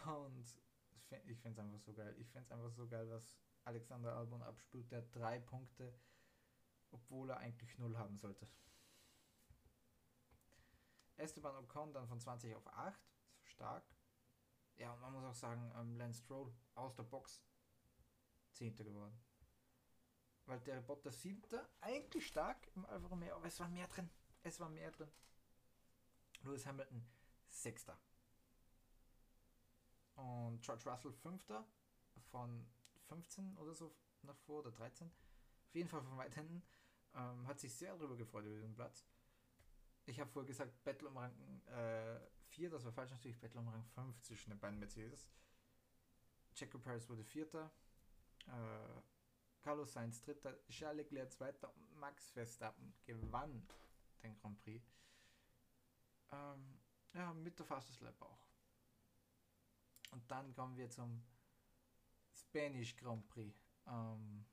Und 0.06 0.58
ich 1.26 1.38
finde 1.38 1.50
es 1.50 1.58
einfach 1.58 1.78
so 1.80 1.92
geil. 1.92 2.16
Ich 2.18 2.30
finde 2.30 2.46
es 2.46 2.50
einfach 2.50 2.70
so 2.70 2.88
geil, 2.88 3.06
was 3.10 3.36
Alexander 3.64 4.16
Albon 4.16 4.40
abspielt. 4.40 4.90
Der 4.90 5.02
drei 5.02 5.38
Punkte, 5.38 5.92
obwohl 6.90 7.28
er 7.28 7.36
eigentlich 7.36 7.76
null 7.76 7.98
haben 7.98 8.16
sollte. 8.16 8.48
Esteban 11.18 11.56
Ocon 11.56 11.92
dann 11.92 12.08
von 12.08 12.18
20 12.18 12.54
auf 12.54 12.66
8. 12.66 12.98
Stark. 13.42 13.84
Ja, 14.76 14.94
und 14.94 15.00
man 15.02 15.12
muss 15.12 15.24
auch 15.24 15.34
sagen, 15.34 15.70
ähm, 15.76 15.94
Lance 15.98 16.22
Stroll 16.22 16.50
aus 16.74 16.94
der 16.94 17.02
Box 17.02 17.44
10. 18.52 18.76
geworden. 18.76 19.25
Weil 20.46 20.60
der 20.60 20.80
Bottas 20.80 21.20
7. 21.22 21.42
eigentlich 21.80 22.26
stark 22.26 22.56
im 22.76 22.86
Alfa 22.86 23.08
Romeo, 23.08 23.34
aber 23.34 23.46
es 23.46 23.58
war 23.58 23.68
mehr 23.68 23.88
drin. 23.88 24.08
Es 24.42 24.60
war 24.60 24.68
mehr 24.68 24.92
drin. 24.92 25.10
Lewis 26.42 26.64
Hamilton 26.66 27.04
6. 27.48 27.86
Und 30.14 30.62
George 30.62 30.88
Russell 30.88 31.12
5. 31.12 31.44
von 32.30 32.66
15 33.08 33.56
oder 33.58 33.74
so 33.74 33.94
nach 34.22 34.36
vor 34.36 34.60
oder 34.60 34.70
13. 34.70 35.08
Auf 35.08 35.74
jeden 35.74 35.88
Fall 35.88 36.02
von 36.02 36.16
weit 36.16 36.34
hinten. 36.34 36.62
Ähm, 37.14 37.46
hat 37.46 37.58
sich 37.58 37.74
sehr 37.74 37.96
darüber 37.96 38.16
gefreut 38.16 38.44
über 38.44 38.60
den 38.60 38.74
Platz. 38.74 39.04
Ich 40.06 40.20
habe 40.20 40.30
vorher 40.30 40.46
gesagt, 40.46 40.84
Battle 40.84 41.08
um 41.08 41.16
Rang 41.16 41.62
äh, 41.66 42.20
4, 42.50 42.70
das 42.70 42.84
war 42.84 42.92
falsch 42.92 43.10
natürlich, 43.10 43.40
Battle 43.40 43.60
um 43.60 43.68
Rang 43.68 43.84
5 43.84 44.20
zwischen 44.22 44.50
den 44.50 44.60
beiden 44.60 44.78
Mercedes. 44.78 45.28
Checo 46.54 46.78
Perez 46.78 47.08
wurde 47.08 47.24
Vierter. 47.24 47.72
Äh, 48.46 49.02
Carlos 49.66 49.92
Sainz 49.94 50.22
Dritter. 50.22 50.56
Charles 50.68 50.98
Leclerc 50.98 51.32
Zweiter. 51.32 51.74
Und 51.74 51.98
Max 51.98 52.30
Verstappen 52.30 52.94
gewann 53.04 53.66
den 54.22 54.36
Grand 54.36 54.56
Prix. 54.62 54.86
Ähm, 56.30 56.78
ja, 57.12 57.34
mit 57.34 57.58
der 57.58 57.66
Fastest 57.66 58.00
Lap 58.00 58.22
auch. 58.22 58.46
Und 60.12 60.30
dann 60.30 60.54
kommen 60.54 60.76
wir 60.76 60.88
zum 60.88 61.20
Spanish 62.32 62.94
Grand 62.94 63.26
Prix. 63.26 63.58
Ähm, 63.88 64.46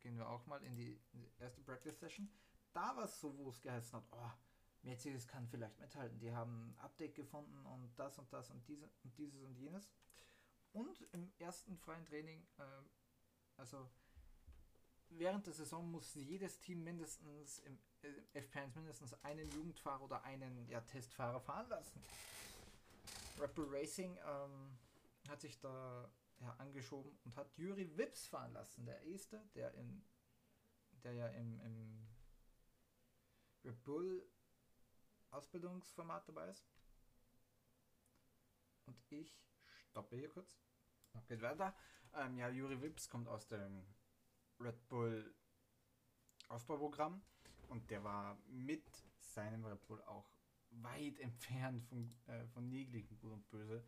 gehen 0.00 0.16
wir 0.16 0.26
auch 0.26 0.46
mal 0.46 0.62
in 0.62 0.76
die, 0.76 0.98
in 1.12 1.20
die 1.20 1.30
erste 1.38 1.60
Practice 1.60 2.00
Session. 2.00 2.32
Da 2.72 2.96
war 2.96 3.04
es 3.04 3.20
so, 3.20 3.36
wo 3.36 3.50
es 3.50 3.60
geheißen 3.60 3.92
hat, 3.98 4.06
oh, 4.12 4.30
Mercedes 4.80 5.28
kann 5.28 5.46
vielleicht 5.46 5.78
mithalten. 5.78 6.18
Die 6.20 6.32
haben 6.32 6.70
ein 6.70 6.78
Update 6.78 7.14
gefunden 7.14 7.66
und 7.66 7.92
das 7.98 8.18
und 8.18 8.32
das 8.32 8.50
und, 8.50 8.66
diese, 8.66 8.88
und 9.04 9.18
dieses 9.18 9.42
und 9.42 9.58
jenes. 9.58 9.92
Und 10.72 11.02
im 11.12 11.30
ersten 11.38 11.76
freien 11.76 12.06
Training, 12.06 12.46
äh, 12.56 12.62
also 13.58 13.90
während 15.18 15.46
der 15.46 15.54
Saison 15.54 15.90
muss 15.90 16.14
jedes 16.14 16.60
Team 16.60 16.84
mindestens 16.84 17.58
im 17.60 17.78
äh, 18.02 18.40
FP1 18.40 18.74
mindestens 18.74 19.14
einen 19.24 19.50
Jugendfahrer 19.50 20.02
oder 20.02 20.24
einen 20.24 20.68
ja, 20.68 20.80
Testfahrer 20.80 21.40
fahren 21.40 21.68
lassen. 21.68 22.02
Red 23.38 23.52
Racing 23.56 24.18
ähm, 24.26 24.78
hat 25.28 25.40
sich 25.40 25.58
da 25.60 26.10
ja, 26.40 26.54
angeschoben 26.58 27.16
und 27.24 27.36
hat 27.36 27.56
Juri 27.56 27.96
Wips 27.96 28.26
fahren 28.26 28.52
lassen, 28.52 28.84
der 28.84 29.00
erste, 29.02 29.42
der 29.54 29.72
in 29.74 30.04
der 31.04 31.14
ja 31.14 31.28
im, 31.28 31.60
im 31.60 32.06
Red 33.64 33.82
Bull 33.84 34.28
Ausbildungsformat 35.30 36.28
dabei 36.28 36.48
ist. 36.48 36.68
Und 38.86 38.96
ich 39.10 39.34
stoppe 39.90 40.16
hier 40.16 40.28
kurz. 40.28 40.58
Geht 41.28 41.42
weiter. 41.42 41.74
Ähm, 42.14 42.36
ja, 42.36 42.48
Juri 42.48 42.80
Wips 42.82 43.08
kommt 43.08 43.28
aus 43.28 43.46
dem 43.46 43.86
Red 44.62 44.88
Bull 44.88 45.34
Aufbauprogramm 46.48 47.22
und 47.68 47.90
der 47.90 48.04
war 48.04 48.38
mit 48.46 48.84
seinem 49.18 49.64
Red 49.64 49.84
Bull 49.86 50.00
auch 50.02 50.36
weit 50.70 51.18
entfernt 51.18 51.82
von, 51.82 52.14
äh, 52.26 52.46
von 52.48 52.68
niedrigen 52.68 53.18
Gut 53.18 53.32
und 53.32 53.48
Böse. 53.50 53.84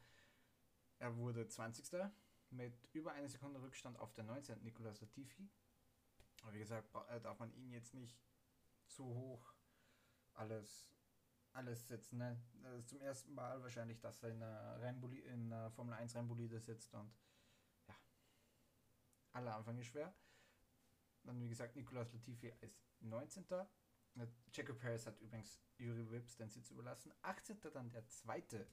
Er 0.99 1.17
wurde 1.17 1.47
20. 1.47 2.11
mit 2.51 2.89
über 2.93 3.13
einer 3.13 3.29
Sekunde 3.29 3.61
Rückstand 3.61 3.99
auf 3.99 4.13
der 4.15 4.25
19. 4.25 4.63
Nicolas 4.63 5.01
Latifi. 5.01 5.49
Aber 6.43 6.53
wie 6.55 6.59
gesagt, 6.59 6.89
äh, 7.09 7.21
darf 7.21 7.39
man 7.39 7.53
ihn 7.53 7.71
jetzt 7.71 7.95
nicht 7.95 8.19
zu 8.87 9.05
hoch 9.05 9.55
alles, 10.35 10.89
alles 11.53 11.87
setzen. 11.87 12.19
Ne? 12.19 12.41
Das 12.63 12.79
ist 12.79 12.89
zum 12.89 13.01
ersten 13.01 13.33
Mal 13.33 13.63
wahrscheinlich, 13.63 14.01
dass 14.01 14.23
er 14.23 14.31
in 14.31 14.43
einer, 14.43 14.81
Rennboli 14.81 15.21
in 15.21 15.53
einer 15.53 15.71
Formel 15.71 15.95
1 15.95 16.15
Rennbolide 16.15 16.59
sitzt 16.59 16.95
und 16.95 17.13
ja, 17.87 17.95
aller 19.33 19.55
Anfang 19.55 19.79
ist 19.79 19.87
schwer. 19.87 20.15
Dann 21.25 21.41
wie 21.41 21.49
gesagt, 21.49 21.77
Nicolas 21.77 22.13
Latifi 22.13 22.53
ist 22.61 22.79
19. 23.01 23.45
Checo 24.53 24.75
Perez 24.75 25.07
hat 25.07 25.21
übrigens 25.21 25.61
Juri 25.79 26.09
Wips 26.11 26.37
den 26.37 26.51
Sitz 26.51 26.71
überlassen. 26.71 27.13
18. 27.23 27.59
dann 27.73 27.91
der 27.91 28.07
zweite. 28.07 28.69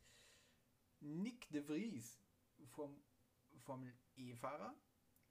Nick 1.00 1.50
de 1.50 1.62
Vries 1.64 2.20
vom 2.68 3.02
Formel 3.58 3.92
E-Fahrer 4.16 4.76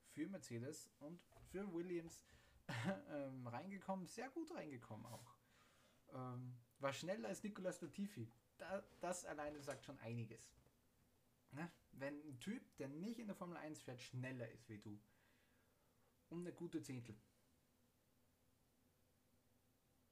für 0.09 0.27
Mercedes 0.27 0.91
und 0.99 1.21
für 1.51 1.73
Williams 1.73 2.25
ähm, 3.11 3.47
reingekommen, 3.47 4.07
sehr 4.07 4.29
gut 4.31 4.53
reingekommen 4.53 5.07
auch. 5.07 5.37
Ähm, 6.13 6.57
war 6.79 6.93
schneller 6.93 7.29
als 7.29 7.43
Nicolas 7.43 7.81
Latifi. 7.81 8.29
Da, 8.59 8.85
das 9.01 9.25
alleine 9.25 9.61
sagt 9.61 9.85
schon 9.85 9.99
einiges. 10.01 10.53
Ne? 11.53 11.71
Wenn 11.93 12.21
ein 12.27 12.39
Typ, 12.41 12.77
der 12.77 12.89
nicht 12.89 13.19
in 13.19 13.27
der 13.27 13.37
Formel 13.37 13.57
1 13.57 13.83
fährt, 13.83 14.01
schneller 14.01 14.49
ist 14.51 14.69
wie 14.69 14.79
du. 14.79 15.01
Um 16.31 16.41
eine 16.41 16.53
gute 16.53 16.81
Zehntel. 16.81 17.17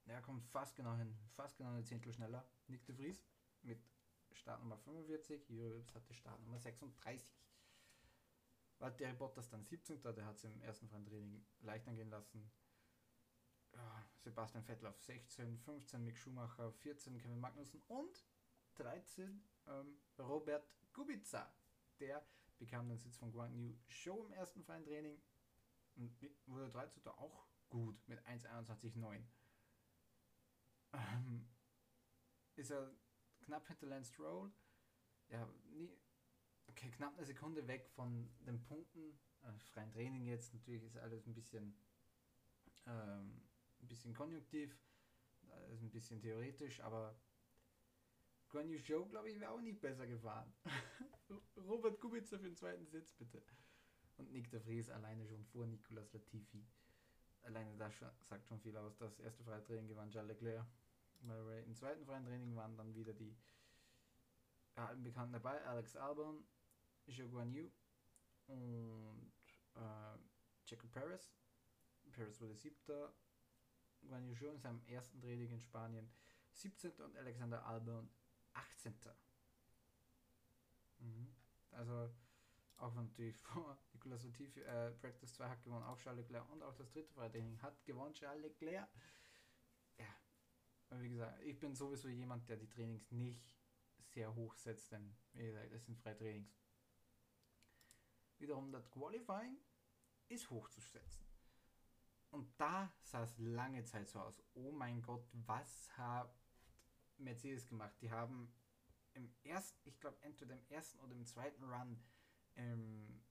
Er 0.07 0.23
kommt 0.23 0.45
fast 0.47 0.75
genau 0.75 0.97
hin, 0.97 1.17
fast 1.37 1.57
genau 1.57 1.71
eine 1.71 1.85
Zehntel 1.85 2.13
schneller. 2.13 2.49
Nick 2.67 2.85
de 2.87 2.97
Vries 2.97 3.25
mit 3.63 3.81
Startnummer 4.33 4.79
45, 4.79 5.49
Jürgens 5.49 5.95
hatte 5.95 6.13
Startnummer 6.15 6.59
36. 6.59 7.39
Valtteri 8.79 9.13
Bottas 9.13 9.49
dann 9.49 9.65
17. 9.65 10.03
Der 10.03 10.25
hat 10.25 10.37
es 10.37 10.45
im 10.45 10.61
ersten 10.61 10.89
freien 10.89 11.05
Training 11.05 11.47
leicht 11.61 11.87
angehen 11.87 12.11
lassen. 12.11 12.51
Sebastian 14.21 14.65
Vettel 14.65 14.89
auf 14.89 15.01
16, 15.01 15.59
15 15.59 16.05
Mick 16.05 16.19
Schumacher, 16.19 16.73
14 16.73 17.19
Kevin 17.19 17.39
Magnussen 17.39 17.81
und 17.87 18.25
13 18.77 19.43
ähm, 19.67 20.01
Robert 20.19 20.69
Kubica. 20.93 21.53
Der 22.01 22.27
bekam 22.59 22.89
den 22.89 22.99
Sitz 22.99 23.17
von 23.17 23.31
Guang 23.31 23.55
Yu 23.55 23.77
Show 23.87 24.25
im 24.25 24.33
ersten 24.33 24.65
freien 24.65 24.85
Training 24.85 25.21
und 25.99 26.17
wurde 26.47 26.71
13. 26.71 27.07
auch 27.09 27.47
gut 27.69 27.97
mit 28.09 28.21
1,21,9. 28.27 29.23
Ähm, 30.93 31.49
ist 32.57 32.71
er 32.71 32.91
knapp 33.41 33.67
hinter 33.67 33.87
Lance 33.87 34.13
Stroll. 34.13 34.51
Ja, 35.29 35.47
nie, 35.71 35.99
okay, 36.69 36.91
knapp 36.91 37.17
eine 37.17 37.27
Sekunde 37.27 37.67
weg 37.67 37.89
von 37.91 38.31
den 38.47 38.63
Punkten. 38.65 39.19
Äh, 39.43 39.59
freien 39.73 39.91
Training 39.91 40.27
jetzt, 40.27 40.55
natürlich 40.55 40.85
ist 40.85 40.97
alles 40.97 41.27
ein 41.27 41.35
bisschen, 41.35 41.77
ähm, 42.87 43.43
ein 43.81 43.89
bisschen 43.89 44.15
konjunktiv, 44.15 44.77
ist 45.73 45.83
ein 45.83 45.91
bisschen 45.91 46.21
theoretisch, 46.21 46.81
aber 46.81 47.21
Guan 48.49 48.69
Yu 48.69 48.79
Show, 48.79 49.05
glaube 49.07 49.31
ich, 49.31 49.39
wäre 49.39 49.53
auch 49.53 49.61
nicht 49.61 49.81
besser 49.81 50.07
gefahren. 50.07 50.53
Robert 51.57 52.01
Kubica 52.01 52.39
für 52.39 52.39
den 52.39 52.57
zweiten 52.57 52.87
Sitz, 52.87 53.13
bitte. 53.13 53.43
Und 54.19 54.33
Nick 54.33 54.51
de 54.51 54.61
Vries 54.61 54.91
alleine 54.91 55.27
schon 55.27 55.45
vor 55.45 55.67
Nicolas 55.67 56.13
Latifi. 56.13 56.67
Alleine 57.43 57.77
das 57.77 57.95
sagt 58.29 58.47
schon 58.47 58.61
viel 58.61 58.77
aus. 58.77 58.97
Das 58.99 59.19
erste 59.21 59.43
freie 59.45 59.63
Training 59.65 59.89
gewann 59.89 60.11
Charles 60.11 60.41
Leclerc. 60.41 60.67
Weil 61.21 61.63
Im 61.65 61.75
zweiten 61.75 62.05
freien 62.05 62.25
Training 62.25 62.55
waren 62.55 62.77
dann 62.77 62.95
wieder 62.95 63.13
die 63.13 63.37
alten 64.75 65.03
Bekannten 65.03 65.33
dabei. 65.33 65.65
Alex 65.67 65.97
Albon, 65.97 66.45
Zhou 67.07 67.29
Guan 67.29 67.53
Yu 67.53 67.71
und 68.47 69.33
äh, 69.75 70.19
Checo 70.65 70.87
Perez. 70.89 71.33
Perez 72.13 72.41
wurde 72.41 72.55
siebter. 72.55 73.13
Guan 74.03 74.27
Yu 74.29 74.35
schon 74.35 74.55
in 74.55 74.61
seinem 74.61 74.83
ersten 74.87 75.21
Training 75.21 75.51
in 75.51 75.61
Spanien 75.61 76.11
17. 76.53 76.93
und 76.93 77.17
Alexander 77.17 77.65
Albon 77.67 78.09
18. 78.53 78.95
Mhm. 80.99 81.29
Also 81.73 82.11
auch 82.77 82.95
natürlich 82.95 83.37
vor 83.43 83.79
Nicolas 83.99 84.23
Latifi, 84.23 84.61
äh, 84.61 84.93
Practice 84.93 85.35
2 85.35 85.49
hat 85.49 85.63
gewonnen, 85.65 85.85
auch 85.85 85.99
Charles 85.99 86.21
Leclerc 86.21 86.49
und 86.51 86.63
auch 86.63 86.75
das 86.75 86.89
dritte 86.93 87.13
Freitraining 87.15 87.61
hat 87.61 87.85
gewonnen, 87.85 88.15
Charles 88.15 88.43
Leclerc. 88.43 88.89
Ja, 89.99 91.01
wie 91.01 91.09
gesagt, 91.09 91.43
ich 91.43 91.59
bin 91.59 91.75
sowieso 91.75 92.09
jemand, 92.09 92.49
der 92.49 92.59
die 92.59 92.69
Trainings 92.69 93.11
nicht 93.11 93.43
sehr 94.15 94.33
hoch 94.33 94.55
setzt, 94.55 94.93
denn 94.93 95.17
wie 95.33 95.47
gesagt, 95.47 95.73
es 95.73 95.85
sind 95.85 95.99
Freitrainings. 95.99 96.57
Wiederum 98.39 98.71
das 98.71 98.89
Qualifying 98.89 99.59
ist 100.29 100.49
hoch 100.49 100.69
zu 100.69 100.81
setzen. 100.81 101.27
Und 102.31 102.49
da 102.61 102.93
sah 103.03 103.25
es 103.25 103.37
lange 103.39 103.83
Zeit 103.83 104.09
so 104.09 104.21
aus. 104.21 104.41
Oh 104.55 104.71
mein 104.71 105.03
Gott, 105.03 105.27
was 105.33 105.91
hat 105.97 106.33
Mercedes 107.17 107.67
gemacht? 107.67 107.95
Die 108.01 108.13
haben 108.13 108.55
im 109.15 109.29
ersten, 109.43 109.77
ich 109.89 109.99
glaube 109.99 110.19
entweder 110.23 110.55
im 110.55 110.65
ersten 110.69 111.01
oder 111.01 111.15
im 111.15 111.25
zweiten 111.27 111.65
Run, 111.65 112.01
im, 112.55 113.09
äh, 113.09 113.28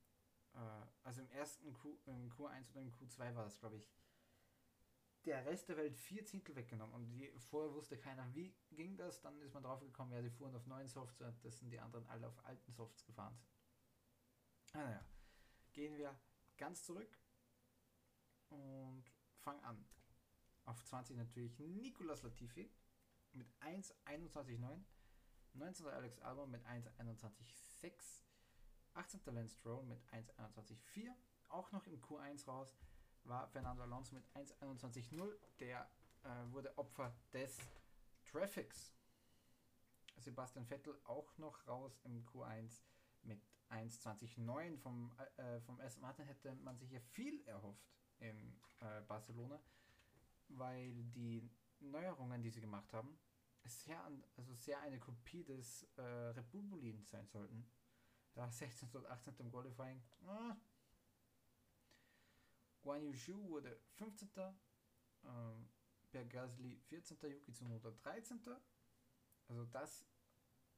also 1.02 1.20
im 1.20 1.30
ersten 1.30 1.72
Q, 1.72 1.98
im 2.06 2.30
Q1 2.30 2.70
oder 2.70 2.80
im 2.80 2.92
Q2 2.92 3.34
war 3.34 3.44
das, 3.44 3.58
glaube 3.58 3.76
ich, 3.76 3.88
der 5.24 5.44
Rest 5.44 5.68
der 5.68 5.76
Welt 5.76 5.96
vier 5.96 6.24
Zehntel 6.24 6.56
weggenommen. 6.56 6.94
Und 6.94 7.08
die, 7.10 7.30
vorher 7.50 7.72
wusste 7.74 7.98
keiner, 7.98 8.26
wie 8.34 8.54
ging 8.70 8.96
das. 8.96 9.20
Dann 9.20 9.40
ist 9.42 9.52
man 9.52 9.62
drauf 9.62 9.80
gekommen, 9.80 10.12
ja, 10.12 10.22
die 10.22 10.30
fuhren 10.30 10.54
auf 10.54 10.66
neuen 10.66 10.88
Softs, 10.88 11.18
das 11.18 11.58
sind 11.58 11.70
die 11.70 11.80
anderen 11.80 12.06
alle 12.06 12.28
auf 12.28 12.44
alten 12.46 12.72
Softs 12.72 13.04
gefahren 13.04 13.36
sind. 13.36 13.48
Ah, 14.74 14.84
naja, 14.84 15.04
gehen 15.72 15.96
wir 15.96 16.18
ganz 16.56 16.84
zurück 16.84 17.18
und 18.48 19.04
fangen 19.38 19.62
an. 19.64 19.84
Auf 20.64 20.84
20 20.84 21.16
natürlich 21.16 21.58
Nicolas 21.58 22.22
Latifi 22.22 22.70
mit 23.32 23.48
1,21,9. 23.60 24.84
19. 25.54 25.86
Alex 25.86 26.18
Albon 26.20 26.50
mit 26.50 26.64
1,21,6. 26.66 28.27
18. 28.98 29.20
Lance 29.26 29.54
Stroll 29.54 29.84
mit 29.84 30.04
1,21,4. 30.12 31.14
Auch 31.50 31.70
noch 31.70 31.86
im 31.86 32.00
Q1 32.00 32.46
raus 32.46 32.76
war 33.22 33.46
Fernando 33.46 33.84
Alonso 33.84 34.16
mit 34.16 34.24
1,21,0. 34.34 35.32
Der 35.60 35.88
äh, 36.24 36.28
wurde 36.52 36.76
Opfer 36.76 37.14
des 37.32 37.58
Traffics. 38.24 38.92
Sebastian 40.16 40.66
Vettel 40.66 40.98
auch 41.04 41.38
noch 41.38 41.66
raus 41.68 42.00
im 42.02 42.26
Q1 42.26 42.82
mit 43.22 43.40
1,20,9. 43.70 44.78
Vom, 44.78 45.12
äh, 45.36 45.60
vom 45.60 45.80
Aston 45.80 46.02
Martin 46.02 46.26
hätte 46.26 46.54
man 46.56 46.76
sich 46.76 46.90
ja 46.90 47.00
viel 47.00 47.40
erhofft 47.46 47.86
in 48.18 48.52
äh, 48.80 49.00
Barcelona, 49.02 49.62
weil 50.48 50.92
die 51.14 51.48
Neuerungen, 51.78 52.42
die 52.42 52.50
sie 52.50 52.60
gemacht 52.60 52.92
haben, 52.92 53.16
sehr, 53.64 54.02
an, 54.02 54.24
also 54.36 54.54
sehr 54.54 54.80
eine 54.80 54.98
Kopie 54.98 55.44
des 55.44 55.84
äh, 55.96 56.02
Red 56.02 57.06
sein 57.06 57.28
sollten. 57.28 57.64
Da 58.34 58.50
16. 58.50 58.90
und 58.92 59.06
18. 59.06 59.34
im 59.38 59.50
Qualifying. 59.50 60.02
Ah, 60.26 60.56
Guan 62.82 63.12
Yu 63.12 63.48
wurde 63.48 63.78
15. 63.96 64.30
Ähm, 65.24 65.68
Per 66.10 66.24
Gasly 66.24 66.78
14. 66.88 67.18
Yuki 67.22 67.52
Tsunoda 67.52 67.90
13. 67.90 68.40
Also 69.48 69.64
das 69.66 70.06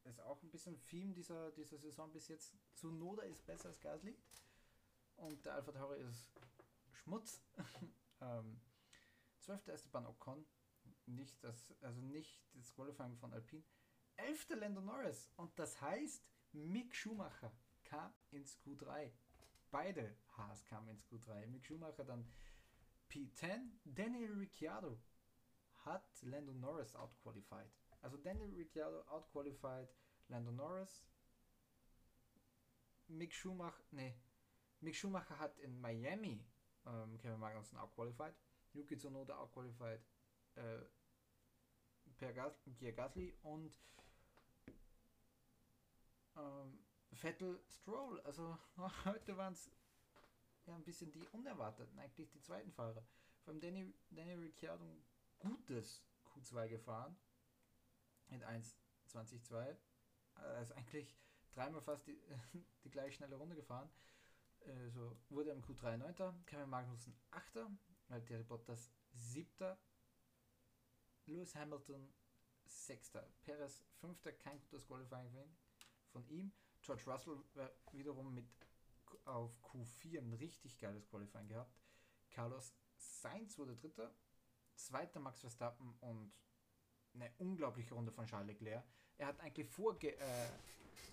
ist 0.04 0.20
auch 0.20 0.42
ein 0.42 0.50
bisschen 0.50 0.82
Theme 0.82 1.12
dieser, 1.12 1.52
dieser 1.52 1.78
Saison 1.78 2.10
bis 2.12 2.28
jetzt. 2.28 2.56
Tsunoda 2.74 3.22
ist 3.22 3.46
besser 3.46 3.68
als 3.68 3.80
Gasly. 3.80 4.16
Und 5.16 5.44
der 5.44 5.54
Alpha 5.54 5.72
Tauri 5.72 6.00
ist 6.00 6.32
Schmutz. 6.92 7.42
ähm, 8.20 8.60
12. 9.40 9.68
Esteban 9.68 10.06
Ocon. 10.06 10.46
Nicht 11.06 11.42
das, 11.44 11.74
also 11.80 12.00
nicht 12.00 12.42
das 12.54 12.72
Qualifying 12.74 13.16
von 13.18 13.32
Alpine. 13.32 13.64
11. 14.16 14.48
Lando 14.50 14.80
Norris. 14.80 15.30
Und 15.36 15.56
das 15.58 15.80
heißt, 15.80 16.24
Mick 16.52 16.94
Schumacher 16.94 17.52
kam 17.84 18.12
ins 18.30 18.58
Q3. 18.58 19.10
Beide 19.70 20.16
Haas 20.36 20.64
kamen 20.64 20.88
ins 20.88 21.04
Q3. 21.06 21.46
Mick 21.46 21.64
Schumacher 21.64 22.04
dann 22.04 22.26
P10. 23.08 23.70
Daniel 23.84 24.32
Ricciardo 24.34 24.98
hat 25.84 26.04
Lando 26.22 26.52
Norris 26.52 26.94
outqualified. 26.94 27.70
Also 28.02 28.16
Daniel 28.16 28.52
Ricciardo 28.54 29.02
outqualified 29.08 29.88
Lando 30.28 30.52
Norris. 30.52 31.04
Mick 33.08 33.34
Schumacher, 33.34 33.82
nee, 33.90 34.14
Mick 34.80 34.94
Schumacher 34.94 35.38
hat 35.38 35.58
in 35.58 35.80
Miami 35.80 36.44
ähm, 36.86 37.18
Kevin 37.18 37.40
Magnussen 37.40 37.78
outqualified. 37.78 38.34
Yuki 38.72 38.96
Tsunoda 38.96 39.36
outqualified 39.36 40.00
äh, 40.54 40.78
per 42.18 42.32
Gas 42.32 42.58
Pierre 42.78 42.94
Gasly 42.94 43.34
und 43.42 43.74
ähm, 46.40 46.78
Vettel 47.12 47.62
Stroll. 47.68 48.20
Also 48.20 48.58
heute 49.04 49.36
waren 49.36 49.52
es 49.52 49.70
ja 50.66 50.74
ein 50.74 50.84
bisschen 50.84 51.10
die 51.12 51.26
unerwarteten, 51.28 51.98
eigentlich 51.98 52.30
die 52.30 52.40
zweiten 52.40 52.72
Fahrer. 52.72 53.04
Vor 53.42 53.52
allem 53.52 53.60
Danny, 53.60 53.94
Danny 54.10 54.34
Ricciardo 54.34 54.84
gutes 55.38 56.02
Q2 56.26 56.68
gefahren. 56.68 57.16
In 58.28 58.44
1.20.2. 58.44 59.76
Also 60.34 60.74
eigentlich 60.74 61.16
dreimal 61.52 61.80
fast 61.80 62.06
die, 62.06 62.20
die 62.84 62.90
gleich 62.90 63.16
schnelle 63.16 63.36
Runde 63.36 63.56
gefahren. 63.56 63.90
Also 64.60 65.18
wurde 65.30 65.50
im 65.50 65.62
Q3 65.62 65.96
9. 65.96 66.44
Kevin 66.46 66.68
Magnussen 66.68 67.18
8. 67.30 67.66
Valtteri 68.08 68.44
Bottas 68.44 68.92
7. 69.12 69.76
Lewis 71.26 71.54
Hamilton 71.54 72.12
6. 72.66 73.12
Perez 73.42 73.82
5. 74.00 74.38
Kein 74.38 74.60
gutes 74.60 74.86
Qualifying 74.86 75.32
von 76.10 76.26
ihm. 76.28 76.52
George 76.82 77.04
Russell 77.06 77.42
wiederum 77.92 78.34
mit 78.34 78.46
auf 79.24 79.52
Q4 79.62 80.18
ein 80.18 80.32
richtig 80.34 80.78
geiles 80.78 81.06
Qualifying 81.08 81.48
gehabt. 81.48 81.74
Carlos 82.30 82.74
Sainz 82.96 83.58
wurde 83.58 83.76
Dritter, 83.76 84.14
zweiter 84.74 85.20
Max 85.20 85.40
Verstappen 85.40 85.94
und 86.00 86.32
eine 87.14 87.30
unglaubliche 87.38 87.94
Runde 87.94 88.12
von 88.12 88.26
Charles 88.26 88.48
Leclerc. 88.48 88.84
Er 89.18 89.26
hat 89.26 89.40
eigentlich 89.40 89.68
vorge 89.68 90.16
äh, 90.16 90.48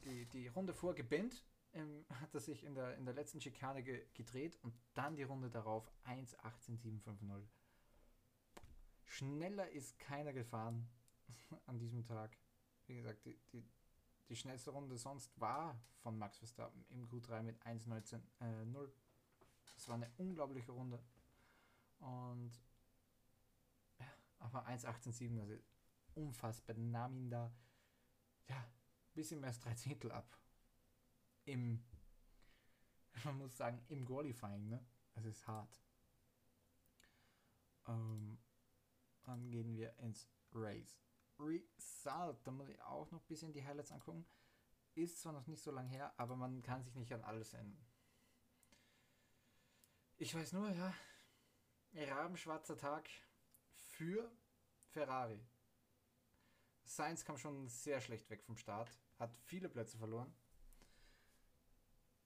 die, 0.06 0.26
die 0.28 0.48
Runde 0.48 0.74
vorgebannt, 0.74 1.44
ähm, 1.74 2.06
hat 2.22 2.34
er 2.34 2.40
sich 2.40 2.64
in 2.64 2.76
der, 2.76 2.96
in 2.96 3.06
der 3.06 3.14
letzten 3.14 3.42
Schikane 3.42 3.84
ge 3.84 4.06
gedreht 4.14 4.58
und 4.62 4.76
dann 4.94 5.16
die 5.16 5.24
Runde 5.24 5.50
darauf 5.50 5.92
1.18.750. 6.06 7.48
Schneller 9.04 9.70
ist 9.72 9.98
keiner 10.00 10.34
gefahren 10.34 10.88
an 11.66 11.80
diesem 11.80 12.06
Tag. 12.06 12.38
Wie 12.86 12.96
gesagt, 12.96 13.26
die, 13.26 13.38
die, 13.52 13.66
die 14.30 14.36
schnellste 14.36 14.72
Runde 14.72 14.98
sonst 14.98 15.40
war 15.40 15.80
von 16.00 16.18
Max 16.18 16.38
Verstappen 16.38 16.86
im 16.90 17.08
Q3 17.08 17.42
mit 17.42 17.62
1.19.0. 17.66 18.20
Äh, 18.40 18.92
das 19.74 19.88
war 19.88 19.96
eine 19.96 20.12
unglaubliche 20.18 20.72
Runde. 20.72 21.02
Und 22.00 22.52
ja, 24.00 24.08
Aber 24.40 24.66
1,187, 24.66 25.40
also 25.40 25.64
unfassbar. 26.16 26.76
Nahm 26.76 27.18
ihn 27.18 27.30
da, 27.30 27.52
ja, 28.48 28.58
ein 28.58 29.14
bisschen 29.14 29.40
mehr 29.40 29.50
als 29.50 29.60
drei 29.60 29.74
Zehntel 29.76 30.12
ab. 30.12 30.38
Im, 31.46 31.84
man 33.24 33.38
muss 33.38 33.56
sagen, 33.56 33.84
im 33.88 34.06
Qualifying, 34.06 34.68
ne? 34.68 34.86
Es 35.16 35.26
ist 35.26 35.48
hart. 35.48 35.82
Ähm, 37.88 38.38
dann 39.24 39.50
gehen 39.50 39.76
wir 39.76 39.98
ins 40.00 40.28
Race. 40.54 41.07
Result, 41.40 42.46
da 42.46 42.52
muss 42.52 42.70
ich 42.70 42.82
auch 42.82 43.10
noch 43.12 43.22
ein 43.22 43.28
bisschen 43.28 43.54
die 43.54 43.66
Highlights 43.66 43.92
angucken. 43.92 44.26
Ist 44.96 45.22
zwar 45.22 45.34
noch 45.34 45.48
nicht 45.48 45.62
so 45.62 45.72
lange 45.72 45.90
her, 45.90 46.14
aber 46.18 46.36
man 46.36 46.62
kann 46.62 46.84
sich 46.84 46.96
nicht 46.96 47.14
an 47.14 47.24
alles 47.24 47.54
erinnern. 47.54 47.86
Ich 50.18 50.34
weiß 50.34 50.54
nur, 50.54 50.72
ja, 50.72 50.94
rabenschwarzer 51.94 52.78
Tag 52.78 53.08
für 53.74 54.32
Ferrari. 54.88 55.46
Sainz 56.84 57.24
kam 57.24 57.38
schon 57.38 57.68
sehr 57.68 58.02
schlecht 58.02 58.30
weg 58.30 58.44
vom 58.44 58.58
Start, 58.58 58.90
hat 59.20 59.36
viele 59.46 59.70
Plätze 59.70 59.98
verloren. 59.98 60.34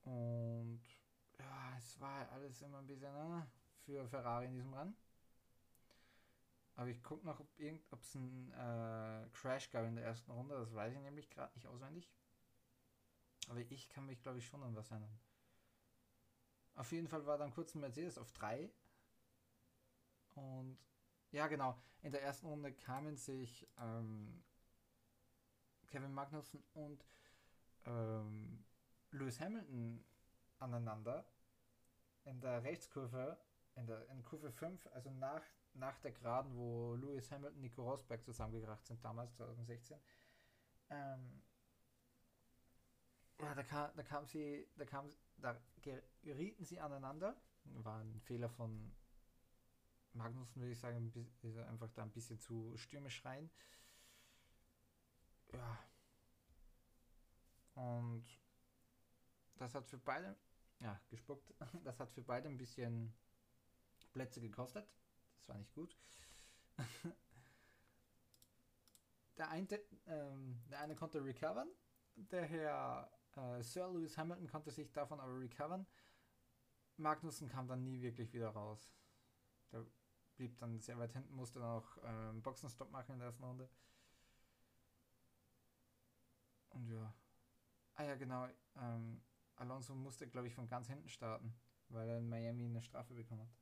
Und 0.04 0.82
ja, 1.38 1.78
es 1.78 2.00
war 2.00 2.32
alles 2.32 2.62
immer 2.62 2.80
ein 2.80 2.88
bisschen 2.88 3.13
äh, 3.13 3.45
für 3.86 4.08
Ferrari 4.08 4.45
in 4.45 4.54
diesem 4.54 4.74
Rennen. 4.74 4.95
Aber 6.82 6.89
ich 6.89 7.04
gucke 7.04 7.24
noch, 7.28 7.39
ob 7.39 8.02
es 8.02 8.15
einen 8.15 8.52
äh, 8.54 9.30
Crash 9.34 9.70
gab 9.70 9.86
in 9.86 9.94
der 9.94 10.04
ersten 10.04 10.32
Runde. 10.32 10.56
Das 10.56 10.74
weiß 10.74 10.91
ich 10.96 11.00
nämlich 11.00 11.30
gerade 11.30 11.54
nicht 11.54 11.67
auswendig. 11.67 12.12
Aber 13.50 13.60
ich 13.60 13.88
kann 13.89 14.08
mich, 14.08 14.20
glaube 14.24 14.39
ich, 14.39 14.48
schon 14.48 14.63
an 14.63 14.76
was 14.76 14.89
erinnern. 14.89 15.20
Auf 16.74 16.91
jeden 16.91 17.08
Fall 17.08 17.24
war 17.28 17.38
dann 17.38 17.52
kurz 17.52 17.76
ein 17.76 17.82
Mercedes 17.82 18.17
auf 18.17 18.32
3. 18.32 18.72
Und 20.34 20.80
ja, 21.30 21.46
genau. 21.46 21.80
In 22.02 22.13
der 22.13 22.24
ersten 22.24 22.48
Runde 22.48 22.74
kamen 22.74 23.15
sich 23.15 23.67
ähm, 23.78 24.44
Kevin 25.86 26.15
Magnussen 26.15 26.63
und 26.74 27.06
ähm, 27.86 28.65
Lewis 29.12 29.39
Hamilton 29.39 30.04
aneinander. 30.58 31.28
In 32.24 32.41
der 32.41 32.63
Rechtskurve, 32.63 33.38
in 33.76 33.86
der 33.86 34.10
in 34.10 34.24
Kurve 34.24 34.52
5, 34.52 34.88
also 34.94 35.12
nach, 35.12 35.44
nach 35.74 35.98
der 36.00 36.12
Geraden, 36.12 36.56
wo 36.56 36.96
Lewis 36.96 37.32
Hamilton 37.32 37.56
und 37.56 37.62
Nico 37.62 37.84
Rosberg 37.84 38.24
zusammengebracht 38.24 38.86
sind, 38.86 39.04
damals 39.04 39.34
2016. 39.36 40.00
Ähm, 40.90 41.42
ja, 43.40 43.56
da, 43.56 43.64
kam, 43.64 43.92
da 43.96 44.04
kam 44.04 44.26
sie, 44.26 44.68
da 44.76 44.86
kam, 44.86 45.10
da 45.38 45.60
gerieten 46.22 46.66
sie 46.66 46.80
aneinander. 46.80 47.36
War 47.64 48.00
ein 48.00 48.20
Fehler 48.22 48.50
von 48.50 48.94
Magnussen, 50.14 50.62
würde 50.62 50.74
ich 50.74 50.80
sagen, 50.80 51.12
einfach 51.70 51.90
da 51.92 52.04
ein 52.04 52.12
bisschen 52.12 52.40
zu 52.40 52.76
stürmisch 52.78 53.24
rein. 53.24 53.50
Ja. 55.54 55.80
Und 57.76 58.26
das 59.56 59.74
hat 59.74 59.88
für 59.88 59.98
beide, 59.98 60.36
ja, 60.80 61.00
gespuckt, 61.10 61.54
das 61.84 62.00
hat 62.00 62.12
für 62.12 62.24
beide 62.24 62.50
ein 62.50 62.58
bisschen 62.58 63.14
Plätze 64.12 64.42
gekostet. 64.42 64.88
Das 65.42 65.50
war 65.50 65.58
nicht 65.58 65.74
gut. 65.74 65.98
der, 69.38 69.50
eine, 69.50 69.68
ähm, 70.06 70.62
der 70.70 70.80
eine 70.80 70.96
konnte 70.96 71.24
recovern, 71.24 71.68
der 72.16 72.46
Herr 72.46 73.12
äh, 73.36 73.64
Sir 73.64 73.88
Lewis 73.88 74.18
Hamilton 74.18 74.48
konnte 74.48 74.72
sich 74.72 74.92
davon 74.92 75.20
aber 75.20 75.40
recovern. 75.40 75.88
Magnussen 76.98 77.50
kam 77.50 77.68
dann 77.68 77.84
nie 77.84 78.02
wirklich 78.02 78.32
wieder 78.34 78.50
raus. 78.50 78.94
Der 79.72 79.86
blieb 80.36 80.58
dann 80.60 80.80
sehr 80.80 80.98
weit 81.00 81.14
hinten, 81.14 81.34
musste 81.36 81.64
auch 81.64 81.98
ähm, 82.04 82.42
Boxenstopp 82.44 82.92
machen 82.92 83.14
in 83.14 83.20
der 83.20 83.28
ersten 83.28 83.44
Runde. 83.44 83.70
Und 86.70 86.88
ja. 86.90 87.14
Ah 87.96 88.04
ja, 88.04 88.16
genau. 88.16 88.48
Ähm, 88.76 89.22
Alonso 89.56 89.96
musste, 89.96 90.28
glaube 90.28 90.48
ich, 90.48 90.56
von 90.56 90.68
ganz 90.68 90.88
hinten 90.88 91.10
starten, 91.10 91.54
weil 91.90 92.08
er 92.08 92.18
in 92.18 92.30
Miami 92.30 92.66
eine 92.66 92.82
Strafe 92.82 93.14
bekommen 93.14 93.42
hat. 93.42 93.61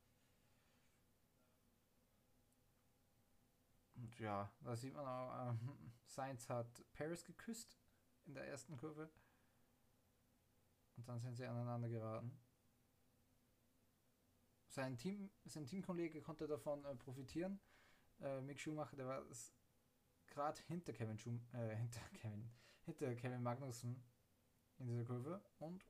Und 3.99 4.17
ja, 4.19 4.49
da 4.61 4.75
sieht 4.75 4.93
man 4.93 5.05
auch, 5.05 5.49
ähm, 5.49 5.91
Sainz 6.05 6.49
hat 6.49 6.83
Paris 6.93 7.25
geküsst 7.25 7.77
in 8.25 8.33
der 8.33 8.47
ersten 8.47 8.77
Kurve. 8.77 9.09
Und 10.95 11.07
dann 11.07 11.19
sind 11.19 11.35
sie 11.35 11.45
aneinander 11.45 11.89
geraten. 11.89 12.37
Sein, 14.67 14.97
Team, 14.97 15.29
sein 15.45 15.65
Teamkollege 15.65 16.21
konnte 16.21 16.47
davon 16.47 16.85
äh, 16.85 16.95
profitieren. 16.95 17.59
Äh, 18.21 18.41
Mick 18.41 18.59
Schumacher, 18.59 18.95
der 18.95 19.07
war 19.07 19.25
gerade 20.27 20.61
hinter 20.67 20.93
Kevin 20.93 21.17
Schum 21.17 21.41
äh, 21.53 21.75
hinter 21.75 22.01
Kevin, 22.13 22.49
hinter 22.85 23.15
Kevin 23.15 23.41
Magnussen 23.41 24.03
in 24.77 24.87
dieser 24.87 25.03
Kurve 25.03 25.43
und 25.57 25.85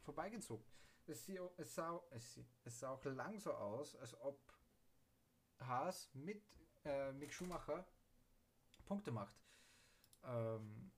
vorbeigezogen. 0.00 0.66
Es, 1.06 1.28
es, 1.28 1.74
sah, 1.74 2.02
es 2.10 2.80
sah 2.80 2.90
auch 2.90 3.04
lang 3.04 3.38
so 3.38 3.52
aus, 3.52 3.94
als 3.96 4.18
ob 4.20 4.40
Haas 5.60 6.10
mit 6.14 6.42
äh, 6.84 7.12
Mick 7.12 7.32
Schumacher 7.32 7.86
Punkte 8.84 9.10
macht. 9.10 9.34
Ähm, 10.24 10.90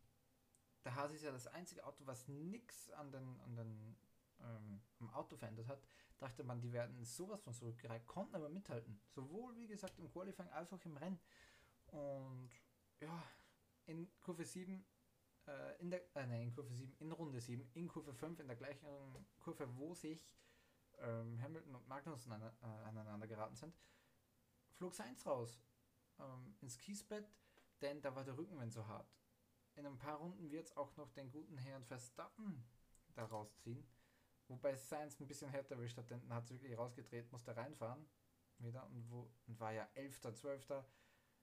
der 0.84 0.94
Haas 0.94 1.12
ist 1.12 1.24
ja 1.24 1.32
das 1.32 1.46
einzige 1.48 1.84
Auto, 1.84 2.06
was 2.06 2.28
nichts 2.28 2.90
an 2.92 3.10
den, 3.10 3.40
an 3.40 3.56
den 3.56 3.96
ähm, 4.40 4.80
am 5.00 5.10
Auto 5.10 5.36
verändert 5.36 5.68
hat. 5.68 5.82
Dachte 6.18 6.44
man, 6.44 6.60
die 6.60 6.72
werden 6.72 7.04
sowas 7.04 7.42
von 7.42 7.52
zurückgereicht, 7.52 8.06
konnten 8.06 8.36
aber 8.36 8.48
mithalten. 8.48 9.00
Sowohl, 9.08 9.56
wie 9.56 9.66
gesagt, 9.66 9.98
im 9.98 10.10
Qualifying 10.10 10.50
als 10.50 10.72
auch 10.72 10.84
im 10.84 10.96
Rennen. 10.96 11.20
Und 11.88 12.50
ja, 13.00 13.22
in 13.86 14.08
Kurve 14.20 14.44
7, 14.44 14.84
äh, 15.46 15.80
in 15.80 15.90
der, 15.90 16.02
äh, 16.16 16.26
nein, 16.26 16.42
in 16.42 16.52
Kurve 16.52 16.72
7, 16.72 16.94
in 17.00 17.12
Runde 17.12 17.40
7, 17.40 17.68
in 17.74 17.88
Kurve 17.88 18.14
5, 18.14 18.40
in 18.40 18.46
der 18.46 18.56
gleichen 18.56 18.86
Kurve, 19.38 19.68
wo 19.76 19.94
sich 19.94 20.32
ähm, 20.98 21.40
Hamilton 21.42 21.74
und 21.74 21.88
Magnussen 21.88 22.32
an, 22.32 22.42
äh, 22.42 22.66
aneinander 22.88 23.26
geraten 23.26 23.56
sind, 23.56 23.76
flog 24.72 24.94
Sainz 24.94 25.26
raus 25.26 25.60
ähm, 26.18 26.54
ins 26.60 26.78
Kiesbett, 26.78 27.30
denn 27.80 28.00
da 28.00 28.14
war 28.14 28.24
der 28.24 28.36
Rückenwind 28.36 28.72
so 28.72 28.86
hart 28.86 29.16
in 29.76 29.86
ein 29.86 29.98
paar 29.98 30.16
Runden 30.16 30.50
wird 30.50 30.66
es 30.66 30.76
auch 30.76 30.96
noch 30.96 31.10
den 31.12 31.30
guten 31.30 31.58
Herrn 31.58 31.84
Verstappen 31.84 32.64
da 33.14 33.26
rausziehen. 33.26 33.86
Wobei 34.48 34.74
Sainz 34.74 35.20
ein 35.20 35.26
bisschen 35.26 35.50
härter 35.50 35.74
erwischt 35.74 35.98
hat, 35.98 36.10
denn 36.10 36.32
hat 36.32 36.44
es 36.44 36.50
wirklich 36.50 36.76
rausgedreht, 36.76 37.30
musste 37.30 37.56
reinfahren. 37.56 38.08
Wieder 38.58 38.86
und, 38.86 39.10
wo, 39.10 39.30
und 39.46 39.60
war 39.60 39.72
ja 39.72 39.88
11., 39.94 40.20
12. 40.34 40.84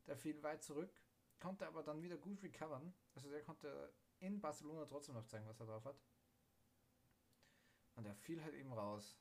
Der 0.07 0.17
fiel 0.17 0.41
weit 0.41 0.63
zurück, 0.63 0.91
konnte 1.39 1.67
aber 1.67 1.83
dann 1.83 2.01
wieder 2.01 2.17
gut 2.17 2.41
recovern. 2.41 2.93
Also 3.13 3.29
der 3.29 3.43
konnte 3.43 3.93
in 4.19 4.41
Barcelona 4.41 4.85
trotzdem 4.85 5.15
noch 5.15 5.25
zeigen, 5.25 5.47
was 5.47 5.59
er 5.59 5.67
drauf 5.67 5.85
hat. 5.85 6.01
Und 7.95 8.05
er 8.05 8.15
fiel 8.15 8.43
halt 8.43 8.55
eben 8.55 8.73
raus. 8.73 9.19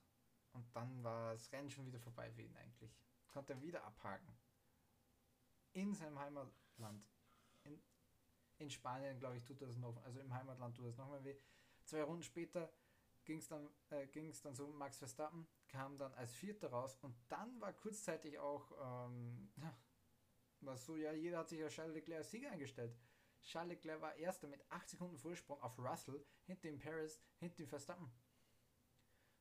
Und 0.53 0.75
dann 0.75 1.03
war 1.05 1.33
das 1.35 1.53
Rennen 1.53 1.71
schon 1.71 1.87
wieder 1.87 2.01
vorbei 2.01 2.31
für 2.31 2.43
ihn 2.43 2.57
eigentlich. 2.57 2.97
Konnte 3.29 3.53
er 3.53 3.63
wieder 3.63 3.85
abhaken. 3.85 4.35
In 5.73 5.95
seinem 5.95 6.19
Heimatland 6.19 7.03
in 8.63 8.71
Spanien, 8.71 9.19
glaube 9.19 9.37
ich, 9.37 9.45
tut 9.45 9.61
das 9.61 9.77
noch, 9.77 10.03
also 10.05 10.21
im 10.21 10.33
Heimatland 10.33 10.77
tut 10.77 10.87
das 10.87 10.97
nochmal 10.97 11.23
weh. 11.25 11.37
Zwei 11.85 12.03
Runden 12.03 12.23
später 12.23 12.73
ging 13.25 13.39
es 13.39 13.49
dann, 13.49 13.69
äh, 13.91 14.07
dann 14.43 14.55
so, 14.55 14.69
Max 14.69 14.99
Verstappen 14.99 15.47
kam 15.69 15.99
dann 15.99 16.15
als 16.15 16.33
Vierter 16.33 16.71
raus 16.71 16.97
und 17.03 17.15
dann 17.29 17.61
war 17.61 17.73
kurzzeitig 17.73 18.39
auch, 18.39 18.73
ähm, 18.81 19.53
ja, 19.57 19.77
war 20.61 20.77
so, 20.77 20.97
ja, 20.97 21.13
jeder 21.13 21.39
hat 21.39 21.49
sich 21.49 21.63
auf 21.65 21.73
Charles 21.73 21.95
Leclerc 21.95 22.19
als 22.19 22.31
Sieger 22.31 22.51
eingestellt. 22.51 22.97
Charles 23.43 23.71
Leclerc 23.71 24.01
war 24.01 24.15
Erster 24.15 24.47
mit 24.47 24.65
8 24.71 24.91
Sekunden 24.91 25.19
Vorsprung 25.19 25.61
auf 25.61 25.77
Russell, 25.79 26.25
hinter 26.45 26.69
dem 26.69 26.79
Paris, 26.79 27.21
hinter 27.41 27.57
dem 27.57 27.69
Verstappen. 27.69 28.13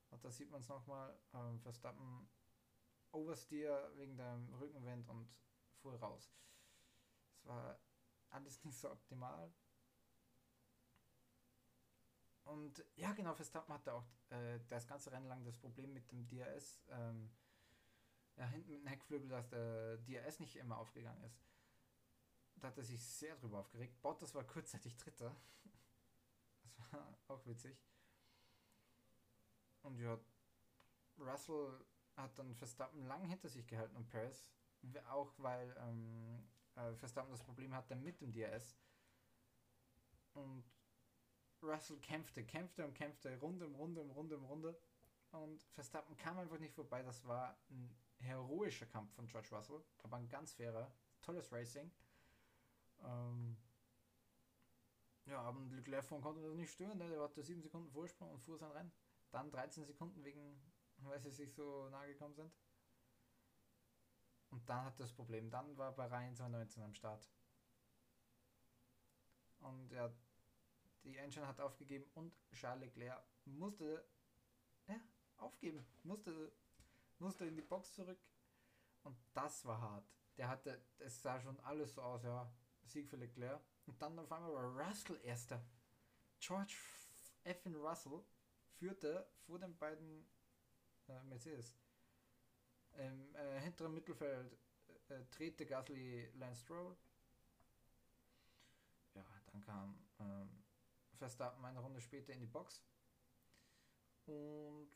Und 0.09 0.25
da 0.25 0.31
sieht 0.31 0.49
man 0.49 0.61
es 0.61 0.67
nochmal, 0.67 1.15
ähm, 1.33 1.59
Verstappen 1.59 2.27
Oversteer 3.11 3.91
wegen 3.97 4.17
dem 4.17 4.53
Rückenwind 4.55 5.07
und 5.09 5.29
fuhr 5.81 5.99
raus. 5.99 6.33
Es 7.33 7.45
war 7.45 7.79
alles 8.29 8.63
nicht 8.63 8.77
so 8.77 8.91
optimal. 8.91 9.53
Und 12.43 12.83
ja, 12.95 13.11
genau, 13.13 13.33
Verstappen 13.33 13.73
hatte 13.73 13.93
auch 13.93 14.05
äh, 14.29 14.59
das 14.69 14.87
ganze 14.87 15.11
Rennen 15.11 15.27
lang 15.27 15.43
das 15.43 15.57
Problem 15.57 15.93
mit 15.93 16.11
dem 16.11 16.27
DRS. 16.27 16.81
Ähm, 16.89 17.31
ja, 18.37 18.45
hinten 18.45 18.71
mit 18.71 18.81
dem 18.81 18.87
Heckflügel, 18.87 19.29
dass 19.29 19.49
der 19.49 19.97
DRS 19.97 20.39
nicht 20.39 20.55
immer 20.55 20.77
aufgegangen 20.77 21.23
ist. 21.23 21.39
Da 22.55 22.67
hat 22.67 22.77
er 22.77 22.83
sich 22.83 23.03
sehr 23.03 23.35
drüber 23.35 23.59
aufgeregt. 23.59 24.01
Bottas 24.01 24.33
war 24.35 24.43
kurzzeitig 24.43 24.97
Dritter. 24.97 25.35
Das 26.75 27.29
war 27.29 27.37
auch 27.37 27.45
witzig. 27.45 27.77
Und 29.83 29.97
ja, 29.97 30.19
Russell 31.17 31.85
hat 32.17 32.37
dann 32.37 32.53
Verstappen 32.55 33.05
lang 33.05 33.23
hinter 33.25 33.47
sich 33.47 33.65
gehalten 33.65 33.95
und 33.95 34.09
Paris. 34.09 34.51
Auch 35.09 35.33
weil 35.37 35.75
ähm, 35.79 36.47
äh, 36.75 36.93
Verstappen 36.95 37.31
das 37.31 37.43
Problem 37.43 37.73
hatte 37.73 37.95
mit 37.95 38.21
dem 38.21 38.31
DRS. 38.31 38.75
Und 40.33 40.63
Russell 41.61 41.97
kämpfte, 41.99 42.43
kämpfte 42.43 42.85
und 42.85 42.93
kämpfte, 42.95 43.37
Runde 43.39 43.67
um 43.67 43.75
Runde 43.75 44.01
um 44.01 44.11
Runde 44.11 44.37
um 44.37 44.45
Runde. 44.45 44.79
Und 45.31 45.63
Verstappen 45.73 46.17
kam 46.17 46.37
einfach 46.39 46.59
nicht 46.59 46.73
vorbei. 46.73 47.03
Das 47.03 47.25
war 47.25 47.57
ein 47.69 47.95
heroischer 48.19 48.85
Kampf 48.85 49.13
von 49.13 49.27
George 49.27 49.49
Russell, 49.51 49.83
aber 49.99 50.17
ein 50.17 50.29
ganz 50.29 50.53
fairer. 50.53 50.91
tolles 51.21 51.51
Racing. 51.51 51.91
Ähm, 53.03 53.57
ja, 55.25 55.39
aber 55.41 55.59
Leclerc 55.69 56.03
von 56.03 56.21
konnte 56.21 56.41
das 56.41 56.55
nicht 56.55 56.71
stören, 56.71 56.97
ne? 56.97 57.09
der 57.09 57.21
hatte 57.21 57.43
7 57.43 57.61
Sekunden 57.61 57.91
Vorsprung 57.91 58.31
und 58.31 58.39
fuhr 58.39 58.57
sein 58.57 58.71
Rennen. 58.71 58.91
Dann 59.31 59.51
13 59.51 59.85
Sekunden 59.85 60.23
wegen, 60.23 60.59
weil 60.97 61.19
sie 61.19 61.31
sich 61.31 61.53
so 61.53 61.89
nahe 61.89 62.07
gekommen 62.07 62.33
sind. 62.33 62.51
Und 64.51 64.69
dann 64.69 64.85
hat 64.85 64.99
das 64.99 65.11
Problem. 65.13 65.49
Dann 65.49 65.77
war 65.77 65.93
Bahrain 65.93 66.35
2019 66.35 66.83
am 66.83 66.93
Start. 66.93 67.29
Und 69.61 69.91
ja, 69.91 70.11
die 71.03 71.17
Engine 71.17 71.47
hat 71.47 71.59
aufgegeben 71.59 72.05
und 72.15 72.33
Charles 72.53 72.81
Leclerc 72.81 73.23
musste 73.45 74.05
ja, 74.87 74.99
aufgeben. 75.37 75.85
Musste, 76.03 76.51
musste 77.19 77.45
in 77.45 77.55
die 77.55 77.61
Box 77.61 77.93
zurück. 77.93 78.19
Und 79.03 79.17
das 79.33 79.65
war 79.65 79.81
hart. 79.81 80.05
Der 80.37 80.47
hatte, 80.47 80.81
es 80.99 81.21
sah 81.21 81.39
schon 81.39 81.59
alles 81.61 81.95
so 81.95 82.01
aus, 82.01 82.23
ja, 82.23 82.51
Sieg 82.83 83.09
für 83.09 83.17
Leclerc. 83.17 83.61
Und 83.85 84.01
dann 84.01 84.17
auf 84.19 84.31
einmal 84.31 84.53
war 84.53 84.87
Russell 84.87 85.19
erster. 85.23 85.63
George 86.39 86.75
F. 87.43 87.65
Russell 87.65 88.23
führte 88.77 89.27
vor 89.45 89.59
den 89.59 89.77
beiden 89.77 90.25
äh, 91.07 91.23
Mercedes. 91.23 91.75
Im 92.97 93.35
äh, 93.35 93.59
hinteren 93.61 93.93
Mittelfeld 93.93 94.57
äh, 95.09 95.15
äh 95.15 95.25
drehte 95.31 95.65
Gasly 95.65 96.29
Lance 96.35 96.61
Stroll. 96.61 96.95
Ja, 99.15 99.25
dann 99.51 99.61
kam 99.61 99.97
ähm, 100.19 100.63
Verstappen 101.15 101.63
eine 101.65 101.79
Runde 101.79 102.01
später 102.01 102.33
in 102.33 102.39
die 102.39 102.47
Box. 102.47 102.83
Und 104.25 104.91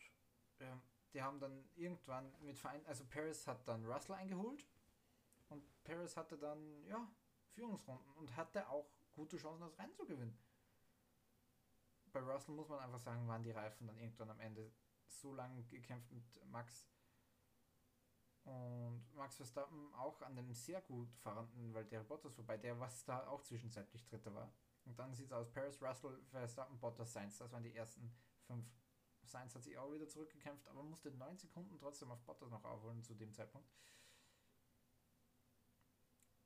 ähm, 0.59 0.81
die 1.13 1.21
haben 1.21 1.39
dann 1.39 1.69
irgendwann 1.75 2.31
mit 2.41 2.57
Verein, 2.57 2.85
also 2.85 3.05
Paris 3.05 3.47
hat 3.47 3.67
dann 3.67 3.85
Russell 3.85 4.15
eingeholt 4.15 4.65
und 5.49 5.63
Paris 5.83 6.17
hatte 6.17 6.37
dann, 6.37 6.85
ja, 6.85 7.09
Führungsrunden 7.53 8.11
und 8.13 8.35
hatte 8.35 8.67
auch 8.69 8.89
gute 9.13 9.37
Chancen, 9.37 9.61
das 9.61 9.77
Rennen 9.79 9.95
zu 9.95 10.05
gewinnen. 10.05 10.37
Bei 12.11 12.19
Russell 12.19 12.55
muss 12.55 12.67
man 12.67 12.79
einfach 12.79 12.99
sagen, 12.99 13.27
waren 13.27 13.43
die 13.43 13.51
Reifen 13.51 13.87
dann 13.87 13.97
irgendwann 13.97 14.29
am 14.29 14.39
Ende 14.39 14.71
so 15.07 15.33
lange 15.33 15.63
gekämpft 15.63 16.11
mit 16.11 16.45
Max 16.47 16.87
und 18.45 19.03
Max 19.15 19.35
Verstappen 19.37 19.93
auch 19.95 20.21
an 20.21 20.35
dem 20.35 20.53
sehr 20.53 20.81
gut 20.81 21.11
fahrenden 21.15 21.73
Valtteri 21.73 22.03
Bottas 22.03 22.35
vorbei, 22.35 22.57
der 22.57 22.79
was 22.79 23.03
da 23.03 23.27
auch 23.27 23.41
zwischenzeitlich 23.41 24.05
Dritter 24.05 24.33
war. 24.33 24.53
Und 24.85 24.99
dann 24.99 25.13
sieht 25.15 25.25
es 25.25 25.31
aus, 25.31 25.51
Paris, 25.51 25.81
Russell, 25.81 26.21
Verstappen, 26.29 26.79
Bottas, 26.79 27.11
Sainz, 27.11 27.39
das 27.39 27.51
waren 27.51 27.63
die 27.63 27.75
ersten 27.75 28.15
fünf. 28.45 28.67
Sainz 29.23 29.55
hat 29.55 29.63
sich 29.63 29.75
auch 29.79 29.91
wieder 29.91 30.07
zurückgekämpft, 30.07 30.67
aber 30.67 30.83
musste 30.83 31.09
neun 31.11 31.37
Sekunden 31.37 31.79
trotzdem 31.79 32.11
auf 32.11 32.21
Bottas 32.21 32.51
noch 32.51 32.63
aufholen 32.63 33.01
zu 33.01 33.15
dem 33.15 33.33
Zeitpunkt. 33.33 33.67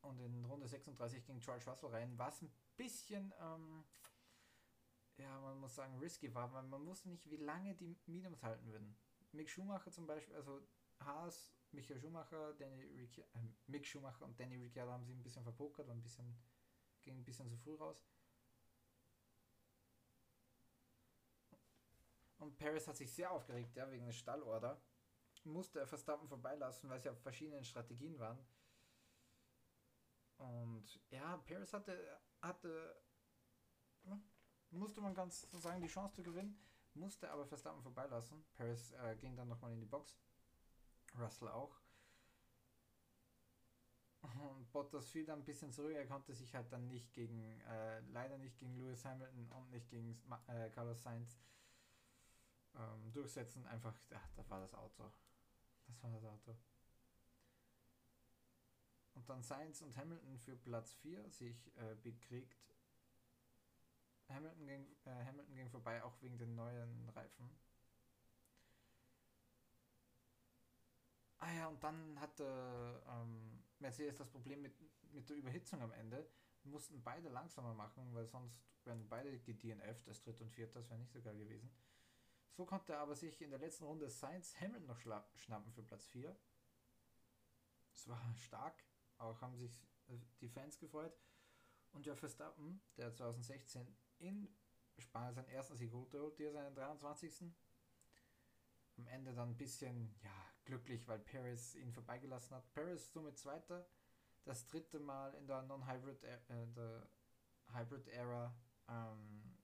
Und 0.02 0.20
in 0.22 0.46
Runde 0.46 0.70
36 0.70 1.26
ging 1.26 1.40
George 1.40 1.66
Russell 1.70 1.90
rein, 1.90 2.18
was 2.18 2.42
ein 2.42 2.52
bisschen, 2.78 3.34
ähm, 3.42 3.84
ja, 5.18 5.38
man 5.42 5.60
muss 5.60 5.76
sagen, 5.76 6.00
risky 6.00 6.34
war, 6.34 6.54
weil 6.54 6.64
man 6.64 6.86
wusste 6.86 7.10
nicht, 7.10 7.30
wie 7.30 7.36
lange 7.36 7.76
die 7.76 7.98
Mediums 8.06 8.42
halten 8.42 8.72
würden. 8.72 8.98
Mick 9.34 9.50
Schumacher 9.50 9.92
zum 9.92 10.08
Beispiel, 10.08 10.36
also 10.36 10.62
Haas, 11.02 11.59
Michael 11.72 12.00
Schumacher, 12.00 12.54
Danny 12.54 12.84
Ric 12.84 13.18
äh, 13.18 13.24
Mick 13.68 13.86
Schumacher 13.86 14.26
und 14.26 14.40
Danny 14.40 14.56
Ricciardo 14.58 14.92
haben 14.92 15.06
sich 15.06 15.16
ein 15.16 15.24
bisschen 15.24 15.44
verpokert, 15.44 15.88
und 15.88 15.98
ein 15.98 16.02
bisschen, 16.02 16.36
ging 17.02 17.18
ein 17.18 17.24
bisschen 17.24 17.48
zu 17.48 17.58
früh 17.58 17.76
raus. 17.76 18.04
Und 22.38 22.58
Paris 22.58 22.88
hat 22.88 22.98
sich 22.98 23.12
sehr 23.12 23.32
aufgeregt, 23.32 23.76
ja, 23.76 23.90
wegen 23.92 24.06
des 24.06 24.16
Stallorder. 24.16 24.82
Musste 25.44 25.80
er 25.80 25.88
Verstappen 25.88 26.28
vorbeilassen, 26.28 26.90
weil 26.90 27.00
sie 27.00 27.10
auf 27.10 27.20
verschiedenen 27.22 27.64
Strategien 27.64 28.18
waren. 28.20 28.40
Und 30.38 31.02
ja, 31.12 31.38
Paris 31.38 31.74
hatte, 31.74 32.20
hatte 32.42 33.02
musste 34.72 35.02
man 35.02 35.14
ganz 35.14 35.42
so 35.42 35.60
sagen, 35.60 35.82
die 35.82 35.88
Chance 35.88 36.16
zu 36.16 36.24
gewinnen, 36.24 36.60
musste 36.94 37.30
aber 37.32 37.46
Verstappen 37.46 37.82
vorbeilassen. 37.82 38.44
Paris 38.54 38.92
äh, 38.92 39.16
ging 39.16 39.36
dann 39.36 39.48
nochmal 39.48 39.74
in 39.74 39.80
die 39.80 39.86
Box. 39.86 40.20
Russell 41.18 41.50
auch. 41.50 41.80
Und 44.22 44.72
Bottas 44.72 45.10
fiel 45.10 45.26
dann 45.26 45.40
ein 45.40 45.46
bisschen 45.46 45.72
zurück. 45.72 45.94
Er 45.94 46.06
konnte 46.06 46.34
sich 46.34 46.54
halt 46.54 46.72
dann 46.72 46.88
nicht 46.88 47.14
gegen, 47.14 47.60
äh, 47.62 48.02
leider 48.12 48.38
nicht 48.38 48.58
gegen 48.60 48.76
Lewis 48.76 49.06
Hamilton 49.06 49.50
und 49.52 49.72
nicht 49.72 49.90
gegen 49.90 50.22
äh, 50.48 50.70
Carlos 50.72 51.02
Sainz 51.02 51.40
ähm, 52.76 53.12
durchsetzen. 53.14 53.66
Einfach, 53.68 53.96
ja, 54.10 54.22
das 54.36 54.50
war 54.50 54.60
das 54.60 54.74
Auto. 54.74 55.12
Das 55.88 56.04
war 56.04 56.12
das 56.12 56.26
Auto. 56.26 56.58
Und 59.14 59.30
dann 59.30 59.42
Sainz 59.42 59.82
und 59.82 59.96
Hamilton 59.98 60.38
für 60.38 60.56
Platz 60.56 60.94
4 60.96 61.30
sich 61.30 61.76
äh, 61.78 61.96
bekriegt. 61.96 62.70
Hamilton 64.30 64.66
ging, 64.66 64.86
äh, 65.06 65.26
Hamilton 65.26 65.56
ging 65.56 65.70
vorbei, 65.70 66.04
auch 66.04 66.22
wegen 66.22 66.38
den 66.38 66.56
neuen 66.56 67.10
Reifen. 67.10 67.50
Ah 71.40 71.54
ja, 71.54 71.68
und 71.68 71.82
dann 71.84 72.20
hatte 72.20 73.02
ähm, 73.08 73.64
Mercedes 73.80 74.18
das 74.18 74.30
Problem 74.30 74.62
mit, 74.62 74.74
mit 75.14 75.30
der 75.30 75.38
Überhitzung 75.38 75.82
am 75.82 75.92
Ende. 75.94 76.30
Mussten 76.64 77.02
beide 77.02 77.30
langsamer 77.30 77.74
machen, 77.74 78.14
weil 78.14 78.28
sonst 78.28 78.62
wären 78.84 79.08
beide 79.08 79.40
gedNF, 79.40 80.04
das 80.04 80.22
dritte 80.22 80.44
und 80.44 80.52
vierte, 80.52 80.80
das 80.80 80.90
wäre 80.90 81.00
nicht 81.00 81.12
so 81.12 81.22
geil 81.22 81.38
gewesen. 81.38 81.72
So 82.52 82.66
konnte 82.66 82.94
er 82.94 83.00
aber 83.00 83.16
sich 83.16 83.42
in 83.42 83.52
der 83.52 83.60
letzten 83.60 83.86
Runde 83.86 84.10
Sainz 84.10 84.60
Hamilton 84.60 84.88
noch 84.88 85.00
schnappen 85.36 85.72
für 85.72 85.84
Platz 85.84 86.08
4. 86.08 86.36
Das 87.94 88.08
war 88.10 88.22
stark. 88.36 88.84
Auch 89.18 89.42
haben 89.42 89.56
sich 89.56 89.82
äh, 90.08 90.18
die 90.42 90.50
Fans 90.50 90.78
gefreut. 90.78 91.18
Und 91.92 92.06
ja, 92.06 92.16
Verstappen, 92.16 92.82
der 92.98 93.14
2016 93.14 93.88
in 94.20 94.48
Spanien 94.98 95.34
seinen 95.34 95.48
ersten 95.50 95.76
Sieg 95.76 95.92
holte, 95.94 96.34
hier 96.36 96.52
seinen 96.52 96.76
23. 96.76 97.44
Am 98.98 99.08
Ende 99.08 99.34
dann 99.34 99.52
ein 99.52 99.58
bisschen, 99.58 100.14
ja, 100.22 100.49
glücklich, 100.70 101.08
weil 101.08 101.20
Paris 101.20 101.74
ihn 101.76 101.92
vorbeigelassen 101.92 102.56
hat. 102.56 102.72
Paris 102.74 103.12
somit 103.12 103.38
Zweiter. 103.40 103.88
Das 104.46 104.68
dritte 104.68 105.00
Mal 105.00 105.34
in 105.34 105.48
der 105.48 105.64
Non-Hybrid 105.64 106.24
äh, 106.24 106.38
Hybrid 107.74 108.08
Era 108.08 108.56
ähm, 108.88 109.58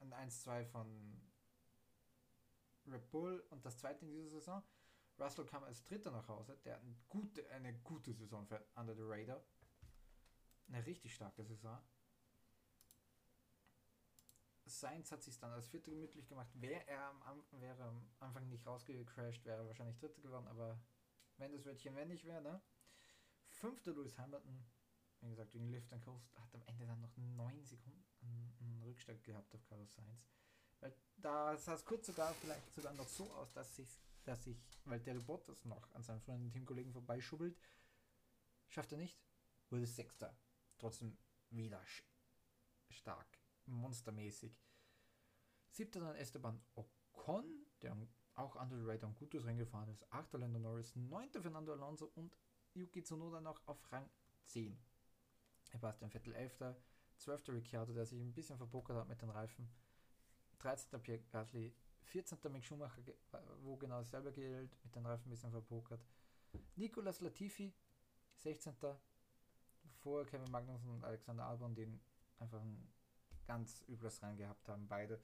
ein 0.00 0.12
1-2 0.12 0.64
von 0.64 1.20
Red 2.86 3.08
Bull 3.10 3.44
und 3.50 3.64
das 3.64 3.78
zweite 3.78 4.04
in 4.04 4.10
dieser 4.10 4.30
Saison. 4.30 4.62
Russell 5.18 5.46
kam 5.46 5.64
als 5.64 5.82
Dritter 5.84 6.10
nach 6.10 6.28
Hause, 6.28 6.56
der 6.64 6.80
eine 6.80 6.94
gute, 7.08 7.48
eine 7.50 7.74
gute 7.80 8.12
Saison 8.12 8.46
für 8.46 8.64
Under 8.74 8.94
the 8.94 9.02
Radar. 9.04 9.42
Eine 10.68 10.84
richtig 10.86 11.14
starke 11.14 11.44
Saison. 11.44 11.78
Sainz 14.68 15.10
hat 15.12 15.22
sich 15.22 15.38
dann 15.38 15.52
als 15.52 15.68
Vierter 15.68 15.90
gemütlich 15.90 16.28
gemacht. 16.28 16.48
Wäre 16.54 16.86
er 16.86 17.08
am, 17.24 17.42
wäre 17.60 17.82
am 17.82 18.08
Anfang 18.20 18.48
nicht 18.48 18.66
rausgecrashed, 18.66 19.44
wäre 19.44 19.62
er 19.62 19.66
wahrscheinlich 19.66 19.98
Dritter 19.98 20.20
geworden, 20.20 20.46
aber 20.48 20.80
wenn 21.36 21.52
das 21.52 21.64
Wörtchen 21.64 21.94
wenn 21.94 22.08
nicht 22.08 22.24
wäre, 22.24 22.42
ne? 22.42 22.60
Fünfter 23.48 23.92
Lewis 23.92 24.18
Hamilton, 24.18 24.64
wie 25.20 25.30
gesagt, 25.30 25.54
wegen 25.54 25.68
Lift 25.68 25.92
and 25.92 26.04
Coast, 26.04 26.36
hat 26.38 26.54
am 26.54 26.62
Ende 26.66 26.86
dann 26.86 27.00
noch 27.00 27.16
neun 27.16 27.64
Sekunden 27.64 28.04
einen 28.60 28.82
Rückstand 28.84 29.22
gehabt 29.24 29.54
auf 29.54 29.64
Carlos 29.64 29.94
Sainz. 29.94 30.28
Weil 30.80 30.94
da 31.16 31.56
sah 31.56 31.74
es 31.74 31.84
kurz 31.84 32.06
sogar 32.06 32.32
vielleicht 32.34 32.72
sogar 32.74 32.92
noch 32.94 33.08
so 33.08 33.30
aus, 33.32 33.52
dass 33.52 33.74
sich 33.74 33.98
dass 34.28 34.44
sich, 34.44 34.62
weil 34.84 35.00
der 35.00 35.14
Bottas 35.14 35.64
noch 35.64 35.90
an 35.94 36.02
seinem 36.02 36.20
früheren 36.20 36.50
Teamkollegen 36.50 36.92
vorbeischubbelt, 36.92 37.58
schafft 38.68 38.92
er 38.92 38.98
nicht, 38.98 39.18
wurde 39.70 39.86
Sechster. 39.86 40.36
Trotzdem 40.76 41.16
wieder 41.50 41.82
stark, 42.90 43.37
monstermäßig. 43.68 44.58
Siebter 45.70 46.00
dann 46.00 46.16
Esteban 46.16 46.60
Ocon, 46.74 47.66
der 47.82 47.96
auch 48.34 48.54
the 48.68 48.76
Radar 48.84 49.10
ein 49.10 49.14
gutes 49.14 49.44
Rennen 49.44 49.58
gefahren 49.58 49.88
ist. 49.90 50.10
Achter 50.12 50.38
Lando 50.38 50.58
Norris, 50.58 50.94
neunter 50.96 51.42
Fernando 51.42 51.72
Alonso 51.72 52.10
und 52.14 52.36
Yuki 52.74 53.02
Tsunoda 53.02 53.40
noch 53.40 53.66
auf 53.66 53.92
Rang 53.92 54.08
10. 54.46 54.78
Sebastian 55.64 56.10
Vettel 56.10 56.34
11. 56.34 56.76
12. 57.18 57.48
Ricciardo, 57.48 57.92
der 57.92 58.06
sich 58.06 58.20
ein 58.20 58.32
bisschen 58.32 58.56
verpokert 58.56 58.96
hat 58.96 59.08
mit 59.08 59.20
den 59.20 59.30
Reifen. 59.30 59.68
13. 60.58 61.00
Pierre 61.02 61.22
Gasly, 61.30 61.74
14. 62.02 62.38
Mick 62.50 62.64
Schumacher, 62.64 63.02
wo 63.62 63.76
genau 63.76 63.98
dasselbe 63.98 64.32
gilt, 64.32 64.76
mit 64.84 64.94
den 64.94 65.04
Reifen 65.04 65.26
ein 65.26 65.30
bisschen 65.30 65.50
verpokert. 65.50 66.00
Nicolas 66.76 67.20
Latifi, 67.20 67.74
16. 68.36 68.74
Vor 69.96 70.24
Kevin 70.26 70.50
Magnussen 70.50 70.90
und 70.90 71.04
Alexander 71.04 71.46
Albon, 71.46 71.74
die 71.74 71.88
einfach 72.38 72.60
ein 72.60 72.88
ganz 73.48 73.82
übles 73.88 74.22
Rennen 74.22 74.36
gehabt 74.36 74.68
haben, 74.68 74.86
beide. 74.86 75.20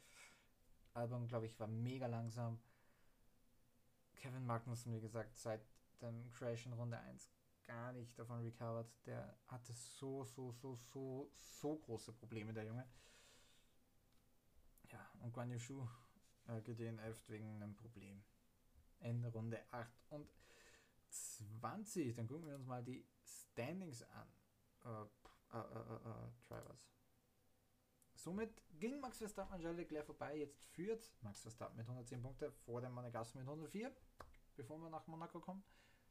Albon, 0.94 1.28
glaube 1.28 1.46
ich, 1.46 1.60
war 1.60 1.68
mega 1.68 2.06
langsam. 2.06 2.58
Kevin 4.16 4.46
Magnussen, 4.46 4.94
wie 4.94 5.00
gesagt, 5.00 5.36
seit 5.36 5.60
dem 6.00 6.32
Crash 6.32 6.66
in 6.66 6.72
Runde 6.72 6.98
1 6.98 7.30
gar 7.66 7.92
nicht 7.92 8.18
davon 8.18 8.40
recovered. 8.40 8.86
Der 9.06 9.36
hatte 9.48 9.72
so, 9.72 10.24
so, 10.24 10.52
so, 10.52 10.76
so, 10.76 11.30
so 11.32 11.76
große 11.76 12.12
Probleme, 12.12 12.52
der 12.52 12.64
Junge. 12.64 12.86
Ja, 14.90 15.06
und 15.20 15.32
Guan 15.32 15.50
Yu 15.50 15.58
Shu 15.58 15.86
äh, 16.46 16.60
gedNFt 16.62 17.28
wegen 17.28 17.50
einem 17.50 17.74
Problem. 17.74 18.24
In 19.00 19.24
Runde 19.26 19.60
8 19.70 19.90
und 20.10 20.26
20. 21.10 22.14
Dann 22.16 22.26
gucken 22.26 22.46
wir 22.46 22.54
uns 22.54 22.66
mal 22.66 22.82
die 22.82 23.04
Standings 23.22 24.02
an. 24.02 24.28
Äh, 24.84 25.56
äh, 25.56 25.60
äh, 25.60 26.30
Drivers. 26.48 26.88
Somit 28.24 28.62
ging 28.80 29.00
Max 29.00 29.18
Verstappen 29.18 29.52
an 29.52 29.60
Charles 29.60 29.76
Leclerc 29.76 30.06
vorbei. 30.06 30.38
Jetzt 30.38 30.64
führt 30.64 31.12
Max 31.20 31.42
Verstappen 31.42 31.76
mit 31.76 31.84
110 31.84 32.22
Punkten 32.22 32.50
vor 32.64 32.80
dem 32.80 32.92
Monegasso 32.92 33.36
mit 33.36 33.46
104, 33.46 33.94
bevor 34.56 34.78
wir 34.78 34.88
nach 34.88 35.06
Monaco 35.06 35.40
kommen. 35.40 35.62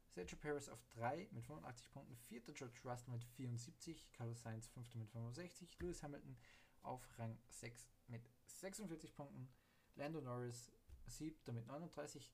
Sergio 0.06 0.38
Perez 0.38 0.68
auf 0.68 0.80
3 0.94 1.26
mit 1.32 1.44
85 1.44 1.90
Punkten, 1.90 2.16
4. 2.16 2.42
George 2.54 2.80
Russell 2.84 3.14
mit 3.14 3.24
74, 3.24 4.12
Carlos 4.12 4.40
Sainz 4.42 4.68
5. 4.68 4.94
mit 4.94 5.10
65, 5.10 5.76
Lewis 5.80 6.04
Hamilton 6.04 6.36
auf 6.82 7.02
Rang 7.18 7.36
6 7.48 7.90
mit 8.06 8.30
46 8.46 9.12
Punkten, 9.16 9.52
Lando 9.96 10.20
Norris 10.20 10.70
7. 11.06 11.52
mit 11.52 11.66
39, 11.66 12.32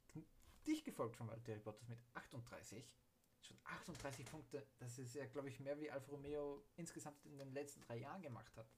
dicht 0.66 0.84
gefolgt 0.84 1.16
von 1.16 1.26
Valtteri 1.26 1.58
Bottas 1.58 1.88
mit 1.88 2.00
38. 2.12 2.98
Schon 3.40 3.56
38 3.64 4.26
Punkte, 4.26 4.66
das 4.78 4.98
ist 4.98 5.14
ja, 5.14 5.24
glaube 5.24 5.48
ich, 5.48 5.58
mehr 5.58 5.80
wie 5.80 5.90
Alfa 5.90 6.10
Romeo 6.10 6.62
insgesamt 6.76 7.24
in 7.24 7.38
den 7.38 7.54
letzten 7.54 7.80
drei 7.80 7.96
Jahren 7.96 8.20
gemacht 8.20 8.54
hat. 8.58 8.70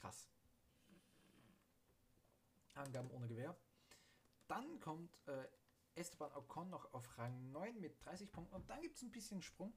Krass. 0.00 0.28
Angaben 2.74 3.10
ohne 3.10 3.28
Gewehr. 3.28 3.56
Dann 4.48 4.80
kommt 4.80 5.20
äh, 5.26 5.48
Esteban 5.94 6.32
Ocon 6.32 6.70
noch 6.70 6.92
auf 6.94 7.18
Rang 7.18 7.52
9 7.52 7.80
mit 7.80 8.04
30 8.04 8.32
Punkten 8.32 8.54
und 8.54 8.68
dann 8.70 8.80
gibt 8.80 8.96
es 8.96 9.02
ein 9.02 9.12
bisschen 9.12 9.42
Sprung. 9.42 9.74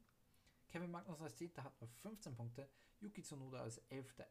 Kevin 0.70 0.92
Magnus 0.92 1.22
als 1.22 1.36
10. 1.36 1.52
hat 1.58 1.80
nur 1.82 1.90
15 1.90 2.36
Punkte, 2.36 2.70
Yuki 3.00 3.22
Tsunoda 3.22 3.62
als 3.62 3.78
11. 3.90 4.24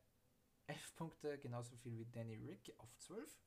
11 0.66 0.94
Punkte, 0.94 1.38
genauso 1.38 1.76
viel 1.76 1.98
wie 1.98 2.06
Danny 2.06 2.34
Rick 2.34 2.74
auf 2.78 2.96
12, 2.98 3.38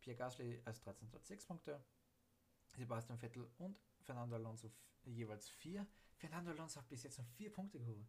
Pierre 0.00 0.16
Gasly 0.16 0.62
als 0.64 0.80
13. 0.80 1.12
hat 1.12 1.26
6 1.26 1.46
Punkte, 1.46 1.84
Sebastian 2.70 3.18
Vettel 3.18 3.50
und 3.58 3.78
Fernando 4.00 4.36
Alonso 4.36 4.70
jeweils 5.04 5.48
4. 5.48 5.86
Fernando 6.16 6.52
Alonso 6.52 6.80
hat 6.80 6.88
bis 6.88 7.02
jetzt 7.02 7.18
noch 7.18 7.26
4 7.26 7.52
Punkte 7.52 7.78
geholt. 7.78 8.06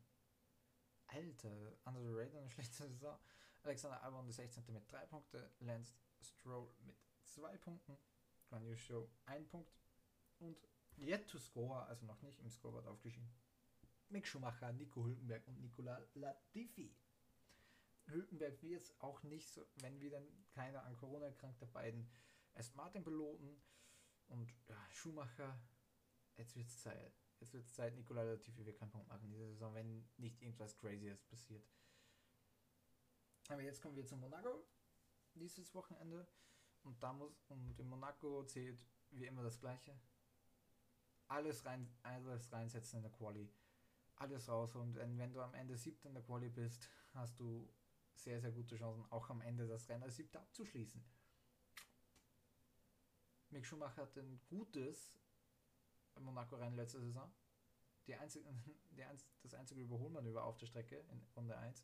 Alter, 1.07 1.77
Under 1.85 2.01
the 2.01 2.37
eine 2.37 2.49
schlechte 2.49 2.73
Saison. 2.87 3.17
Alexander 3.63 4.03
Albon 4.03 4.25
der 4.25 4.33
16. 4.33 4.63
mit 4.73 4.91
3 4.91 5.05
Punkten, 5.05 5.41
Lance 5.59 5.93
Stroll 6.21 6.69
mit 6.81 6.97
2 7.23 7.57
Punkten, 7.57 7.97
Guan 8.49 8.65
Yu 8.65 8.75
Show 8.75 9.09
1 9.25 9.47
Punkt 9.47 9.71
und 10.39 10.57
yet 10.97 11.27
to 11.29 11.39
score, 11.39 11.85
also 11.85 12.05
noch 12.05 12.21
nicht 12.21 12.39
im 12.39 12.49
Scoreboard 12.49 12.87
aufgeschieden. 12.87 13.31
Mick 14.09 14.27
Schumacher, 14.27 14.71
Nico 14.73 15.05
Hülkenberg 15.05 15.47
und 15.47 15.61
Nicola 15.61 16.05
Latifi. 16.13 16.93
Hülkenberg 18.07 18.61
wird 18.61 18.81
es 18.81 18.99
auch 18.99 19.23
nicht 19.23 19.49
so, 19.49 19.65
wenn 19.77 20.01
wieder 20.01 20.21
keiner 20.51 20.83
an 20.83 20.97
Corona 20.97 21.27
erkrankte 21.27 21.65
beiden 21.65 22.09
erst 22.53 22.75
Martin 22.75 23.03
beloten 23.03 23.61
und 24.27 24.53
ja, 24.67 24.89
Schumacher, 24.91 25.57
jetzt 26.35 26.55
wird 26.55 26.67
es 26.67 26.81
Zeit. 26.81 27.13
Jetzt 27.39 27.53
wird 27.53 27.65
es 27.65 27.73
Zeit, 27.73 27.95
Nicola 27.95 28.23
Latifi 28.23 28.65
wird 28.65 28.77
keinen 28.77 28.91
Punkt 28.91 29.07
machen 29.07 29.29
diese 29.29 29.47
Saison, 29.47 29.73
wenn 29.73 30.05
nicht 30.17 30.41
irgendwas 30.41 30.77
Crazyes 30.77 31.23
passiert. 31.23 31.65
Aber 33.49 33.61
jetzt 33.61 33.81
kommen 33.81 33.95
wir 33.95 34.05
zu 34.05 34.15
Monaco 34.15 34.65
dieses 35.35 35.73
Wochenende. 35.73 36.27
Und 36.83 37.01
da 37.01 37.13
muss, 37.13 37.31
und 37.47 37.79
in 37.79 37.87
Monaco 37.87 38.43
zählt 38.45 38.85
wie 39.11 39.25
immer 39.25 39.43
das 39.43 39.59
Gleiche. 39.59 39.97
Alles 41.27 41.65
rein, 41.65 41.89
alles 42.03 42.51
reinsetzen 42.51 42.97
in 42.97 43.03
der 43.03 43.11
Quali. 43.11 43.49
Alles 44.15 44.47
raus. 44.47 44.75
Und 44.75 44.95
wenn, 44.95 45.17
wenn 45.17 45.33
du 45.33 45.41
am 45.41 45.53
Ende 45.53 45.77
siebter 45.77 46.09
in 46.09 46.15
der 46.15 46.23
Quali 46.23 46.49
bist, 46.49 46.89
hast 47.13 47.39
du 47.39 47.71
sehr, 48.15 48.39
sehr 48.39 48.51
gute 48.51 48.75
Chancen, 48.75 49.05
auch 49.11 49.29
am 49.29 49.41
Ende 49.41 49.67
das 49.67 49.89
Rennen 49.89 50.03
als 50.03 50.17
siebter 50.17 50.41
abzuschließen. 50.41 51.03
Mick 53.49 53.65
Schumacher 53.65 54.03
hat 54.03 54.17
ein 54.17 54.41
gutes 54.47 55.15
Monaco-Rennen 56.19 56.75
letzte 56.75 56.99
Saison. 56.99 57.31
Die 58.07 58.15
einzige, 58.15 58.49
die 58.91 59.03
einz, 59.03 59.25
das 59.41 59.53
einzige 59.53 59.81
Überholmanöver 59.81 60.43
auf 60.43 60.57
der 60.57 60.67
Strecke 60.67 60.97
in 61.11 61.23
Runde 61.35 61.57
1 61.57 61.83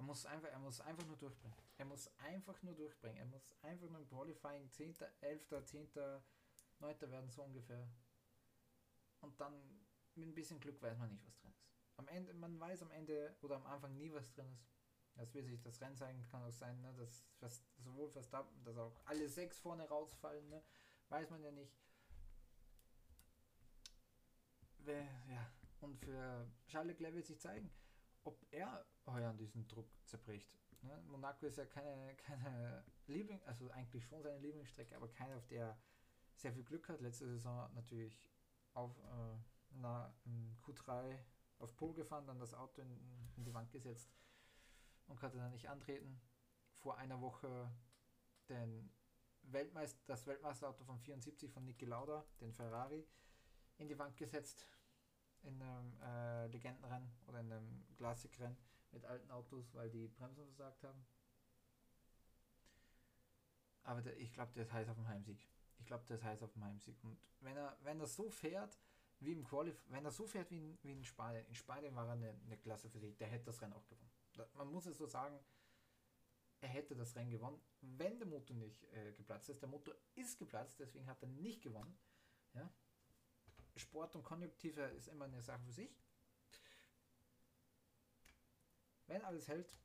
er 0.00 0.04
muss 0.04 0.24
einfach, 0.24 0.48
er 0.48 0.58
muss 0.58 0.80
einfach 0.80 1.04
nur 1.04 1.18
durchbringen. 1.18 1.58
Er 1.76 1.84
muss 1.84 2.10
einfach 2.16 2.62
nur 2.62 2.74
durchbringen. 2.74 3.18
Er 3.18 3.26
muss 3.26 3.54
einfach 3.60 3.86
nur 3.90 4.00
im 4.00 4.08
Qualifying 4.08 4.70
10., 4.70 4.96
11., 5.20 5.46
10., 5.66 5.88
9. 6.78 7.00
werden 7.02 7.28
so 7.28 7.42
ungefähr. 7.42 7.86
Und 9.20 9.38
dann 9.38 9.52
mit 10.14 10.26
ein 10.26 10.34
bisschen 10.34 10.58
Glück 10.58 10.80
weiß 10.80 10.96
man 10.96 11.10
nicht, 11.10 11.22
was 11.26 11.36
drin 11.36 11.52
ist. 11.52 11.68
Am 11.98 12.08
Ende, 12.08 12.32
man 12.32 12.58
weiß 12.58 12.80
am 12.80 12.90
Ende 12.92 13.36
oder 13.42 13.56
am 13.56 13.66
Anfang 13.66 13.94
nie, 13.98 14.10
was 14.10 14.32
drin 14.32 14.50
ist. 14.54 14.72
Das 15.16 15.34
will 15.34 15.44
sich 15.44 15.60
das 15.60 15.78
Rennen 15.82 15.98
zeigen, 15.98 16.26
kann 16.28 16.44
auch 16.44 16.50
sein, 16.50 16.80
ne, 16.80 16.94
dass 16.94 17.26
fast, 17.38 17.62
sowohl 17.76 18.08
Verstappen, 18.08 18.64
dass 18.64 18.78
auch 18.78 18.98
alle 19.04 19.28
sechs 19.28 19.58
vorne 19.58 19.86
rausfallen, 19.86 20.48
ne, 20.48 20.62
weiß 21.10 21.28
man 21.28 21.42
ja 21.42 21.50
nicht. 21.50 21.78
Ja, 24.86 25.52
und 25.82 25.98
für 25.98 26.50
Charles 26.68 26.92
Leclerc 26.92 27.14
wird 27.14 27.26
sich 27.26 27.38
zeigen, 27.38 27.70
ob 28.24 28.44
er 28.50 28.84
heuer 29.06 29.30
an 29.30 29.38
diesen 29.38 29.66
Druck 29.66 29.88
zerbricht. 30.04 30.58
Ne? 30.82 31.02
Monaco 31.06 31.46
ist 31.46 31.58
ja 31.58 31.66
keine, 31.66 32.14
keine 32.16 32.84
Liebling, 33.06 33.42
also 33.44 33.70
eigentlich 33.70 34.04
schon 34.06 34.22
seine 34.22 34.38
Lieblingsstrecke, 34.38 34.96
aber 34.96 35.08
keine, 35.08 35.36
auf 35.36 35.46
der 35.46 35.66
er 35.66 35.78
sehr 36.36 36.52
viel 36.52 36.64
Glück 36.64 36.88
hat. 36.88 37.00
Letzte 37.00 37.26
Saison 37.26 37.72
natürlich 37.74 38.18
auf 38.72 38.96
äh, 38.98 39.38
na, 39.72 40.14
Q3 40.62 41.18
auf 41.58 41.76
Pol 41.76 41.94
gefahren, 41.94 42.26
dann 42.26 42.38
das 42.38 42.54
Auto 42.54 42.80
in, 42.80 42.90
in, 43.36 43.44
die 43.44 43.52
Wand 43.52 43.70
gesetzt 43.70 44.10
und 45.06 45.20
konnte 45.20 45.36
dann 45.36 45.50
nicht 45.50 45.68
antreten. 45.68 46.20
Vor 46.72 46.96
einer 46.96 47.20
Woche 47.20 47.70
den 48.48 48.90
Weltmeister, 49.42 50.00
das 50.06 50.26
Weltmeisterauto 50.26 50.84
von 50.84 50.98
74 50.98 51.50
von 51.50 51.64
Niki 51.64 51.84
Lauda, 51.84 52.24
den 52.40 52.52
Ferrari, 52.52 53.06
in 53.76 53.88
die 53.88 53.98
Wand 53.98 54.16
gesetzt 54.16 54.66
in 55.42 55.60
einem 55.62 56.00
äh, 56.02 56.46
Legendenrennen 56.48 57.10
oder 57.26 57.40
in 57.40 57.52
einem 57.52 57.84
Klassikrennen 57.96 58.56
mit 58.92 59.04
alten 59.04 59.30
Autos, 59.30 59.72
weil 59.74 59.90
die 59.90 60.08
Bremsen 60.08 60.44
versagt 60.46 60.82
haben. 60.82 61.04
Aber 63.84 64.02
der, 64.02 64.18
ich 64.18 64.32
glaube, 64.32 64.52
der 64.52 64.64
ist 64.64 64.72
heiß 64.72 64.88
auf 64.88 64.96
dem 64.96 65.08
Heimsieg. 65.08 65.46
Ich 65.78 65.86
glaube, 65.86 66.04
der 66.06 66.16
ist 66.16 66.24
heiß 66.24 66.42
auf 66.42 66.52
dem 66.52 66.64
Heimsieg. 66.64 67.02
Und 67.02 67.18
wenn 67.40 67.56
er, 67.56 67.76
wenn 67.82 68.00
er 68.00 68.06
so 68.06 68.30
fährt, 68.30 68.78
wie 69.20 69.32
im 69.32 69.44
Qualif 69.44 69.84
wenn 69.88 70.04
er 70.04 70.10
so 70.10 70.26
fährt 70.26 70.50
wie 70.50 70.58
in, 70.58 70.78
wie 70.82 70.92
in 70.92 71.04
Spanien, 71.04 71.44
in 71.46 71.54
Spanien 71.54 71.94
war 71.94 72.06
er 72.06 72.12
eine, 72.12 72.34
eine 72.44 72.56
Klasse 72.56 72.88
für 72.88 72.98
sich, 72.98 73.16
der 73.16 73.28
hätte 73.28 73.46
das 73.46 73.60
Rennen 73.60 73.74
auch 73.74 73.86
gewonnen. 73.86 74.10
Man 74.54 74.68
muss 74.68 74.86
es 74.86 74.96
so 74.96 75.06
sagen, 75.06 75.38
er 76.60 76.68
hätte 76.68 76.94
das 76.94 77.14
Rennen 77.16 77.30
gewonnen, 77.30 77.60
wenn 77.80 78.18
der 78.18 78.26
Motor 78.26 78.56
nicht 78.56 78.84
äh, 78.92 79.12
geplatzt 79.12 79.48
ist. 79.48 79.60
Der 79.60 79.68
Motor 79.68 79.94
ist 80.14 80.38
geplatzt, 80.38 80.78
deswegen 80.78 81.06
hat 81.06 81.22
er 81.22 81.28
nicht 81.28 81.62
gewonnen. 81.62 81.98
Ja? 82.54 82.70
Sport 83.76 84.16
und 84.16 84.22
Konjunktive 84.22 84.82
ist 84.90 85.08
immer 85.08 85.26
eine 85.26 85.42
Sache 85.42 85.62
für 85.64 85.72
sich. 85.72 85.90
Wenn 89.06 89.22
alles 89.22 89.48
hält, 89.48 89.76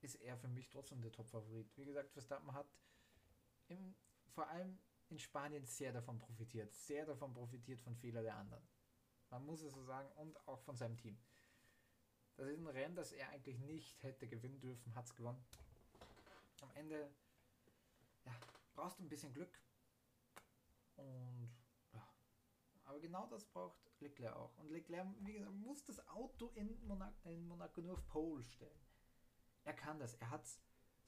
ist 0.00 0.16
er 0.16 0.36
für 0.36 0.48
mich 0.48 0.68
trotzdem 0.68 1.00
der 1.02 1.12
Top-Favorit. 1.12 1.76
Wie 1.76 1.84
gesagt, 1.84 2.12
Verstappen 2.12 2.52
hat 2.52 2.66
im, 3.68 3.94
vor 4.28 4.48
allem 4.48 4.78
in 5.08 5.18
Spanien 5.18 5.64
sehr 5.64 5.92
davon 5.92 6.18
profitiert. 6.18 6.74
Sehr 6.74 7.04
davon 7.04 7.32
profitiert 7.32 7.80
von 7.80 7.94
Fehler 7.96 8.22
der 8.22 8.36
anderen. 8.36 8.66
Man 9.30 9.44
muss 9.44 9.62
es 9.62 9.72
so 9.72 9.82
sagen 9.82 10.10
und 10.16 10.36
auch 10.46 10.60
von 10.60 10.76
seinem 10.76 10.96
Team. 10.96 11.18
Das 12.36 12.48
ist 12.48 12.58
ein 12.58 12.66
Rennen, 12.66 12.94
das 12.94 13.12
er 13.12 13.30
eigentlich 13.30 13.58
nicht 13.58 14.02
hätte 14.02 14.28
gewinnen 14.28 14.60
dürfen, 14.60 14.94
hat 14.94 15.06
es 15.06 15.14
gewonnen. 15.14 15.44
Am 16.60 16.70
Ende 16.74 17.10
ja, 18.24 18.32
brauchst 18.74 18.98
du 18.98 19.04
ein 19.04 19.08
bisschen 19.08 19.32
Glück. 19.32 19.60
Und 20.96 21.50
aber 22.86 23.00
genau 23.00 23.26
das 23.26 23.44
braucht 23.44 23.76
Leclerc 24.00 24.34
auch. 24.34 24.56
Und 24.58 24.70
Leclerc, 24.70 25.06
wie 25.20 25.34
gesagt, 25.34 25.54
muss 25.54 25.84
das 25.84 26.06
Auto 26.08 26.50
in, 26.54 26.78
Monaco, 26.86 27.28
in 27.28 27.46
Monaco 27.46 27.80
nur 27.80 27.94
auf 27.94 28.06
Pole 28.06 28.42
stellen. 28.42 28.80
Er 29.64 29.74
kann 29.74 29.98
das. 29.98 30.14
Er 30.14 30.30
hat 30.30 30.46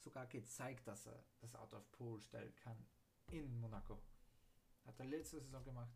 sogar 0.01 0.27
gezeigt, 0.27 0.87
dass 0.87 1.07
er 1.07 1.25
das 1.41 1.55
Auto 1.55 1.77
auf 1.77 1.91
Pole 1.93 2.21
stellen 2.21 2.55
kann. 2.57 2.77
In 3.31 3.61
Monaco. 3.61 4.03
Hat 4.85 4.99
er 4.99 5.07
letzte 5.07 5.41
Saison 5.41 5.65
gemacht. 5.65 5.93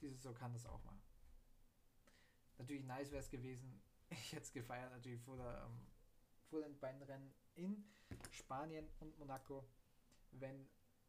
Diese 0.00 0.14
Saison 0.14 0.34
kann 0.34 0.52
das 0.52 0.66
auch 0.66 0.82
machen. 0.84 1.02
Natürlich 2.58 2.84
nice 2.84 3.10
wäre 3.10 3.22
es 3.22 3.30
gewesen. 3.30 3.82
Ich 4.10 4.32
hätte 4.32 4.42
es 4.42 4.52
gefeiert, 4.52 4.90
natürlich 4.90 5.22
vor, 5.22 5.38
der, 5.38 5.64
ähm, 5.64 5.86
vor 6.50 6.60
den 6.60 6.78
beiden 6.78 7.02
Rennen 7.02 7.34
in 7.54 7.82
Spanien 8.30 8.86
und 9.00 9.18
Monaco, 9.18 9.66
wenn 10.32 10.68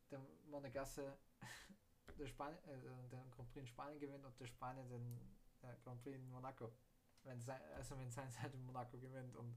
der 0.10 0.20
Monegasse 0.46 1.18
der, 2.18 2.28
Span 2.28 2.54
äh, 2.68 3.10
den 3.10 3.30
Grand 3.32 3.50
Prix 3.50 3.62
in 3.62 3.68
Spanien 3.68 4.00
gewinnt 4.00 4.26
und 4.26 4.40
der 4.40 4.46
Spanier 4.48 4.84
den 4.86 5.20
äh, 5.62 5.76
Grand 5.84 6.02
Prix 6.02 6.16
in 6.16 6.30
Monaco. 6.30 6.72
Wenn 7.24 7.40
sein, 7.42 7.62
also 7.76 7.98
wenn 7.98 8.12
sein 8.12 8.30
Seite 8.30 8.58
Monaco 8.58 8.98
gewinnt 8.98 9.36
und 9.36 9.56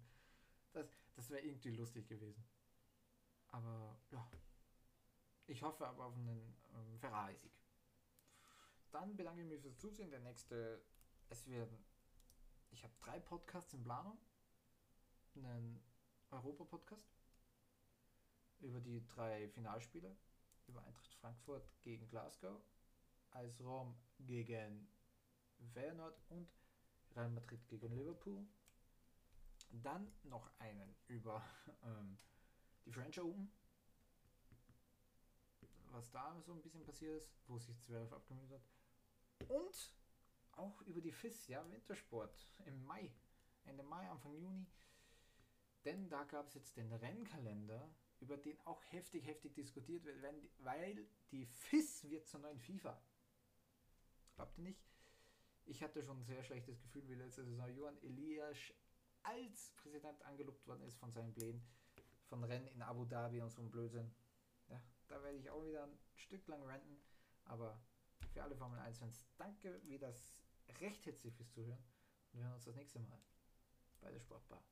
das, 0.73 0.87
das 1.15 1.31
wäre 1.31 1.43
irgendwie 1.43 1.71
lustig 1.71 2.09
gewesen. 2.09 2.45
Aber 3.49 3.99
ja, 4.11 4.29
ich 5.47 5.63
hoffe 5.63 5.87
aber 5.87 6.07
auf 6.07 6.15
einen 6.15 6.57
ähm, 6.75 6.99
Ferrari-Sieg. 6.99 7.53
Dann 8.91 9.17
bedanke 9.17 9.43
ich 9.43 9.49
mich 9.49 9.61
fürs 9.61 9.79
Zusehen. 9.79 10.11
Der 10.11 10.21
nächste, 10.21 10.83
es 11.29 11.47
werden, 11.49 11.85
ich 12.71 12.83
habe 12.83 12.95
drei 13.01 13.19
Podcasts 13.21 13.73
in 13.73 13.83
Planung. 13.83 14.19
Einen 15.35 15.83
Europa-Podcast 16.31 17.15
über 18.61 18.81
die 18.81 19.07
drei 19.07 19.49
Finalspiele 19.49 20.17
über 20.69 20.83
Eintracht 20.85 21.15
Frankfurt 21.15 21.69
gegen 21.83 22.09
Glasgow, 22.09 22.61
als 23.31 23.61
Rom 23.61 23.97
gegen 24.21 24.89
Feyenoord 25.75 26.21
und 26.29 26.49
Real 27.15 27.31
Madrid 27.31 27.67
gegen 27.69 27.93
Liverpool. 27.93 28.47
Dann 29.71 30.13
noch 30.25 30.51
einen 30.59 30.95
über 31.09 31.43
ähm, 31.85 32.19
die 32.85 32.93
French 32.93 33.21
Open. 33.21 33.51
Was 35.91 36.11
da 36.11 36.41
so 36.43 36.53
ein 36.53 36.63
bisschen 36.63 36.85
passiert 36.85 37.23
ist, 37.23 37.33
wo 37.47 37.59
sich 37.59 37.81
12 37.81 38.13
abgemüht 38.13 38.51
hat. 38.51 38.63
Und 39.49 39.95
auch 40.53 40.81
über 40.83 41.01
die 41.01 41.13
FIS, 41.13 41.47
ja, 41.49 41.69
Wintersport 41.71 42.55
im 42.65 42.85
Mai, 42.85 43.11
Ende 43.65 43.83
Mai, 43.83 44.09
Anfang 44.09 44.37
Juni. 44.37 44.67
Denn 45.85 46.09
da 46.09 46.25
gab 46.25 46.49
es 46.49 46.55
jetzt 46.55 46.77
den 46.77 46.93
Rennkalender, 46.93 47.95
über 48.21 48.37
den 48.37 48.59
auch 48.67 48.83
heftig, 48.91 49.27
heftig 49.27 49.55
diskutiert 49.55 50.05
wird, 50.05 50.17
weil 50.59 51.07
die 51.31 51.47
FIS 51.47 52.09
wird 52.09 52.27
zur 52.27 52.41
neuen 52.41 52.59
FIFA. 52.59 53.01
Glaubt 54.35 54.59
ihr 54.59 54.65
nicht? 54.65 54.81
Ich 55.65 55.83
hatte 55.83 56.03
schon 56.03 56.19
ein 56.21 56.25
sehr 56.25 56.43
schlechtes 56.45 56.81
Gefühl, 56.81 57.09
wie 57.09 57.15
letzte 57.15 57.45
Saison 57.45 57.69
Johann 57.75 57.99
Elias 58.03 58.57
als 59.23 59.73
Präsident 59.77 60.23
angelobt 60.23 60.67
worden 60.67 60.83
ist 60.83 60.97
von 60.99 61.13
seinen 61.13 61.33
Plänen 61.33 61.67
von 62.27 62.43
Rennen 62.45 62.69
in 62.69 62.83
Abu 62.83 63.05
Dhabi 63.05 63.41
und 63.41 63.51
so 63.51 63.63
ein 63.63 63.71
Blödsinn. 63.71 64.15
Ja, 64.69 64.81
da 65.09 65.23
werde 65.23 65.39
ich 65.39 65.51
auch 65.51 65.65
wieder 65.65 65.85
ein 65.85 65.99
Stück 66.15 66.47
lang 66.49 66.63
renten. 66.65 67.01
Aber 67.45 67.81
für 68.33 68.43
alle 68.43 68.57
Formel 68.57 68.79
1-Fans, 68.81 69.27
danke 69.37 69.81
wie 69.85 69.99
das 69.99 70.41
recht 70.81 71.05
hitzig 71.05 71.35
fürs 71.35 71.51
Zuhören. 71.53 71.85
Und 72.33 72.41
wir 72.41 72.45
hören 72.45 72.55
uns 72.55 72.65
das 72.65 72.75
nächste 72.75 72.99
Mal 73.01 73.21
bei 74.01 74.11
der 74.11 74.21
Sportbar. 74.21 74.63